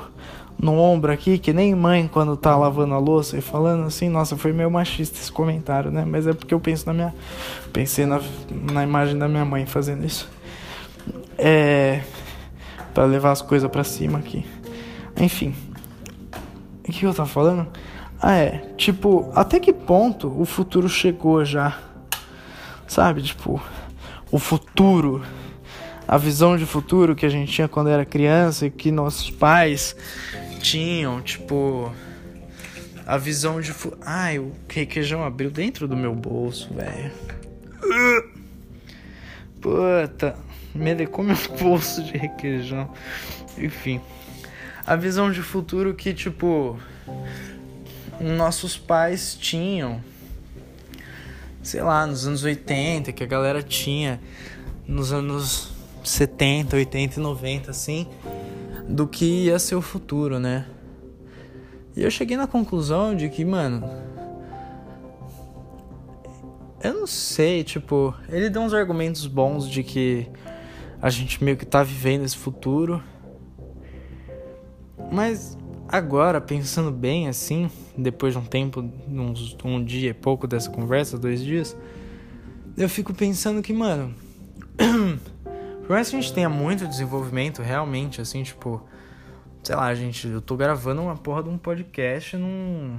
no 0.56 0.78
ombro 0.78 1.10
aqui, 1.10 1.38
que 1.38 1.52
nem 1.52 1.74
mãe 1.74 2.06
quando 2.06 2.36
tá 2.36 2.56
lavando 2.56 2.94
a 2.94 2.98
louça 2.98 3.36
e 3.36 3.40
falando 3.40 3.84
assim, 3.84 4.08
nossa, 4.08 4.36
foi 4.36 4.52
meio 4.52 4.70
machista 4.70 5.18
esse 5.18 5.32
comentário, 5.32 5.90
né? 5.90 6.04
Mas 6.06 6.24
é 6.24 6.32
porque 6.32 6.54
eu 6.54 6.60
penso 6.60 6.86
na 6.86 6.94
minha. 6.94 7.12
Pensei 7.72 8.06
na, 8.06 8.20
na 8.70 8.84
imagem 8.84 9.18
da 9.18 9.26
minha 9.26 9.44
mãe 9.44 9.66
fazendo 9.66 10.06
isso. 10.06 10.30
É. 11.36 12.00
Pra 12.94 13.04
levar 13.04 13.32
as 13.32 13.42
coisas 13.42 13.70
pra 13.70 13.84
cima 13.84 14.18
aqui. 14.18 14.44
Enfim. 15.16 15.54
O 16.86 16.90
que 16.90 17.04
eu 17.04 17.14
tava 17.14 17.28
falando? 17.28 17.68
Ah, 18.20 18.34
é. 18.34 18.72
Tipo, 18.76 19.30
até 19.34 19.60
que 19.60 19.72
ponto 19.72 20.28
o 20.40 20.44
futuro 20.44 20.88
chegou 20.88 21.44
já? 21.44 21.78
Sabe, 22.86 23.22
tipo, 23.22 23.60
o 24.30 24.38
futuro, 24.38 25.22
a 26.06 26.16
visão 26.16 26.56
de 26.56 26.64
futuro 26.64 27.14
que 27.14 27.26
a 27.26 27.28
gente 27.28 27.52
tinha 27.52 27.68
quando 27.68 27.90
era 27.90 28.04
criança 28.04 28.66
e 28.66 28.70
que 28.70 28.90
nossos 28.90 29.30
pais 29.30 29.94
tinham, 30.60 31.20
tipo, 31.20 31.92
a 33.06 33.16
visão 33.16 33.60
de. 33.60 33.72
Fu 33.72 33.96
Ai, 34.04 34.38
o 34.38 34.52
requeijão 34.68 35.24
abriu 35.24 35.50
dentro 35.50 35.86
do 35.86 35.96
meu 35.96 36.14
bolso, 36.14 36.72
velho. 36.74 37.12
Puta, 39.60 40.34
melecou 40.78 41.24
meu 41.24 41.36
bolso 41.60 42.02
de 42.02 42.16
requeijão. 42.16 42.90
Enfim, 43.56 44.00
a 44.86 44.96
visão 44.96 45.30
de 45.30 45.42
futuro 45.42 45.94
que, 45.94 46.14
tipo, 46.14 46.78
nossos 48.20 48.76
pais 48.76 49.34
tinham 49.34 50.00
sei 51.68 51.82
lá, 51.82 52.06
nos 52.06 52.26
anos 52.26 52.44
80, 52.44 53.12
que 53.12 53.22
a 53.22 53.26
galera 53.26 53.62
tinha 53.62 54.18
nos 54.86 55.12
anos 55.12 55.70
70, 56.02 56.76
80 56.76 57.18
e 57.18 57.22
90, 57.22 57.70
assim, 57.70 58.06
do 58.88 59.06
que 59.06 59.44
ia 59.44 59.58
ser 59.58 59.74
o 59.74 59.82
futuro, 59.82 60.38
né? 60.38 60.66
E 61.94 62.02
eu 62.02 62.10
cheguei 62.10 62.38
na 62.38 62.46
conclusão 62.46 63.14
de 63.14 63.28
que, 63.28 63.44
mano. 63.44 63.86
Eu 66.82 66.94
não 66.94 67.06
sei, 67.06 67.64
tipo, 67.64 68.14
ele 68.30 68.48
deu 68.48 68.62
uns 68.62 68.72
argumentos 68.72 69.26
bons 69.26 69.68
de 69.68 69.82
que 69.82 70.26
a 71.00 71.10
gente 71.10 71.42
meio 71.42 71.56
que 71.56 71.66
tá 71.66 71.82
vivendo 71.82 72.24
esse 72.24 72.36
futuro. 72.36 73.02
Mas 75.10 75.56
agora, 75.88 76.40
pensando 76.40 76.90
bem 76.90 77.28
assim, 77.28 77.70
depois 77.96 78.34
de 78.34 78.38
um 78.38 78.44
tempo, 78.44 78.80
uns, 79.08 79.56
um 79.64 79.82
dia 79.82 80.10
e 80.10 80.14
pouco 80.14 80.46
dessa 80.46 80.70
conversa, 80.70 81.18
dois 81.18 81.42
dias, 81.42 81.76
eu 82.76 82.88
fico 82.88 83.14
pensando 83.14 83.62
que, 83.62 83.72
mano, 83.72 84.14
por 85.86 85.90
mais 85.90 86.10
que 86.10 86.16
a 86.16 86.20
gente 86.20 86.32
tenha 86.32 86.48
muito 86.48 86.86
desenvolvimento 86.86 87.62
realmente, 87.62 88.20
assim, 88.20 88.42
tipo, 88.42 88.82
sei 89.62 89.76
lá, 89.76 89.94
gente, 89.94 90.26
eu 90.26 90.40
tô 90.40 90.56
gravando 90.56 91.02
uma 91.02 91.16
porra 91.16 91.42
de 91.42 91.48
um 91.48 91.58
podcast 91.58 92.36
num, 92.36 92.98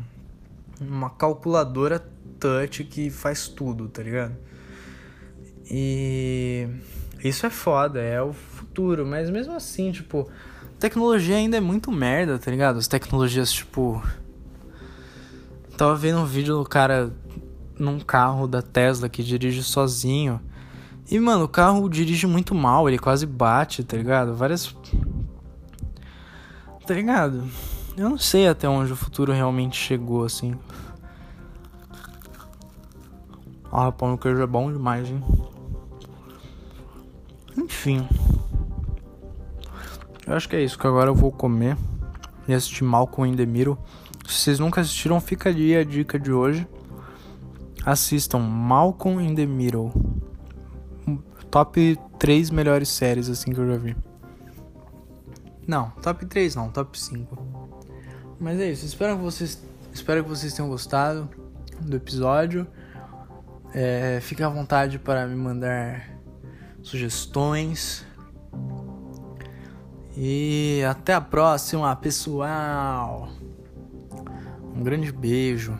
numa 0.80 1.10
calculadora 1.10 2.00
touch 2.40 2.84
que 2.86 3.10
faz 3.10 3.48
tudo, 3.48 3.88
tá 3.88 4.02
ligado? 4.02 4.36
E 5.70 6.68
isso 7.24 7.46
é 7.46 7.50
foda, 7.50 8.00
é 8.02 8.22
o 8.22 8.34
futuro, 8.34 9.06
mas 9.06 9.30
mesmo 9.30 9.54
assim, 9.54 9.92
tipo, 9.92 10.30
tecnologia 10.80 11.36
ainda 11.36 11.58
é 11.58 11.62
muito 11.62 11.92
merda, 11.92 12.40
tá 12.40 12.50
ligado? 12.50 12.78
As 12.78 12.88
tecnologias, 12.88 13.52
tipo, 13.52 14.02
Tava 15.80 15.96
vendo 15.96 16.20
um 16.20 16.26
vídeo 16.26 16.58
do 16.58 16.66
cara 16.66 17.10
num 17.80 18.02
carro 18.02 18.46
da 18.46 18.62
Tesla 18.62 19.08
que 19.08 19.24
dirige 19.24 19.64
sozinho. 19.64 20.42
E, 21.10 21.18
mano, 21.18 21.46
o 21.46 21.48
carro 21.48 21.88
dirige 21.88 22.28
muito 22.28 22.54
mal, 22.54 22.90
ele 22.90 23.00
quase 23.00 23.26
bate, 23.26 23.82
tá 23.82 23.96
ligado? 23.96 24.36
Várias. 24.36 24.76
Tá 26.86 26.94
ligado? 26.94 27.48
Eu 27.96 28.10
não 28.10 28.18
sei 28.18 28.50
até 28.50 28.68
onde 28.68 28.92
o 28.92 28.96
futuro 28.98 29.32
realmente 29.32 29.78
chegou, 29.78 30.26
assim. 30.26 30.54
Ah, 33.72 33.90
pão 33.90 34.10
no 34.10 34.18
queijo 34.18 34.42
é 34.42 34.48
bom 34.48 34.70
demais, 34.70 35.08
hein? 35.08 35.24
Enfim. 37.80 38.06
Eu 40.28 40.36
acho 40.36 40.50
que 40.50 40.56
é 40.58 40.62
isso, 40.62 40.78
que 40.78 40.86
agora 40.86 41.10
eu 41.10 41.16
vou 41.16 41.32
comer 41.32 41.78
e 42.46 42.54
assistir 42.54 42.84
Malcolm 42.84 43.32
in 43.32 43.38
the 43.38 43.46
Middle. 43.46 43.78
Se 44.28 44.34
vocês 44.34 44.60
nunca 44.60 44.82
assistiram, 44.82 45.22
fica 45.22 45.48
ali 45.48 45.74
a 45.74 45.86
dica 45.86 46.20
de 46.20 46.30
hoje. 46.30 46.68
Assistam 47.86 48.40
Malcolm 48.40 49.22
in 49.22 49.34
the 49.34 49.46
Middle. 49.46 49.94
Top 51.50 51.98
3 52.20 52.50
melhores 52.50 52.90
séries 52.90 53.30
assim 53.30 53.54
que 53.54 53.60
eu 53.62 53.68
já 53.72 53.78
vi. 53.78 53.96
Não, 55.66 55.90
top 56.02 56.26
3 56.26 56.56
não, 56.56 56.70
top 56.70 57.00
5. 57.00 57.38
Mas 58.42 58.60
é 58.60 58.72
isso, 58.72 58.86
espero 58.86 59.16
que 59.16 59.24
vocês, 59.24 59.64
espero 59.94 60.22
que 60.22 60.30
vocês 60.30 60.52
tenham 60.52 60.68
gostado 60.68 61.30
do 61.80 61.96
episódio. 61.96 62.68
É, 63.74 64.20
fique 64.22 64.44
à 64.44 64.50
vontade 64.50 65.00
para 65.00 65.26
me 65.26 65.36
mandar 65.36 66.19
sugestões. 66.90 68.06
E 70.18 70.84
até 70.90 71.14
a 71.14 71.22
próxima, 71.22 71.96
pessoal. 71.96 73.30
Um 74.76 74.84
grande 74.84 75.12
beijo. 75.12 75.78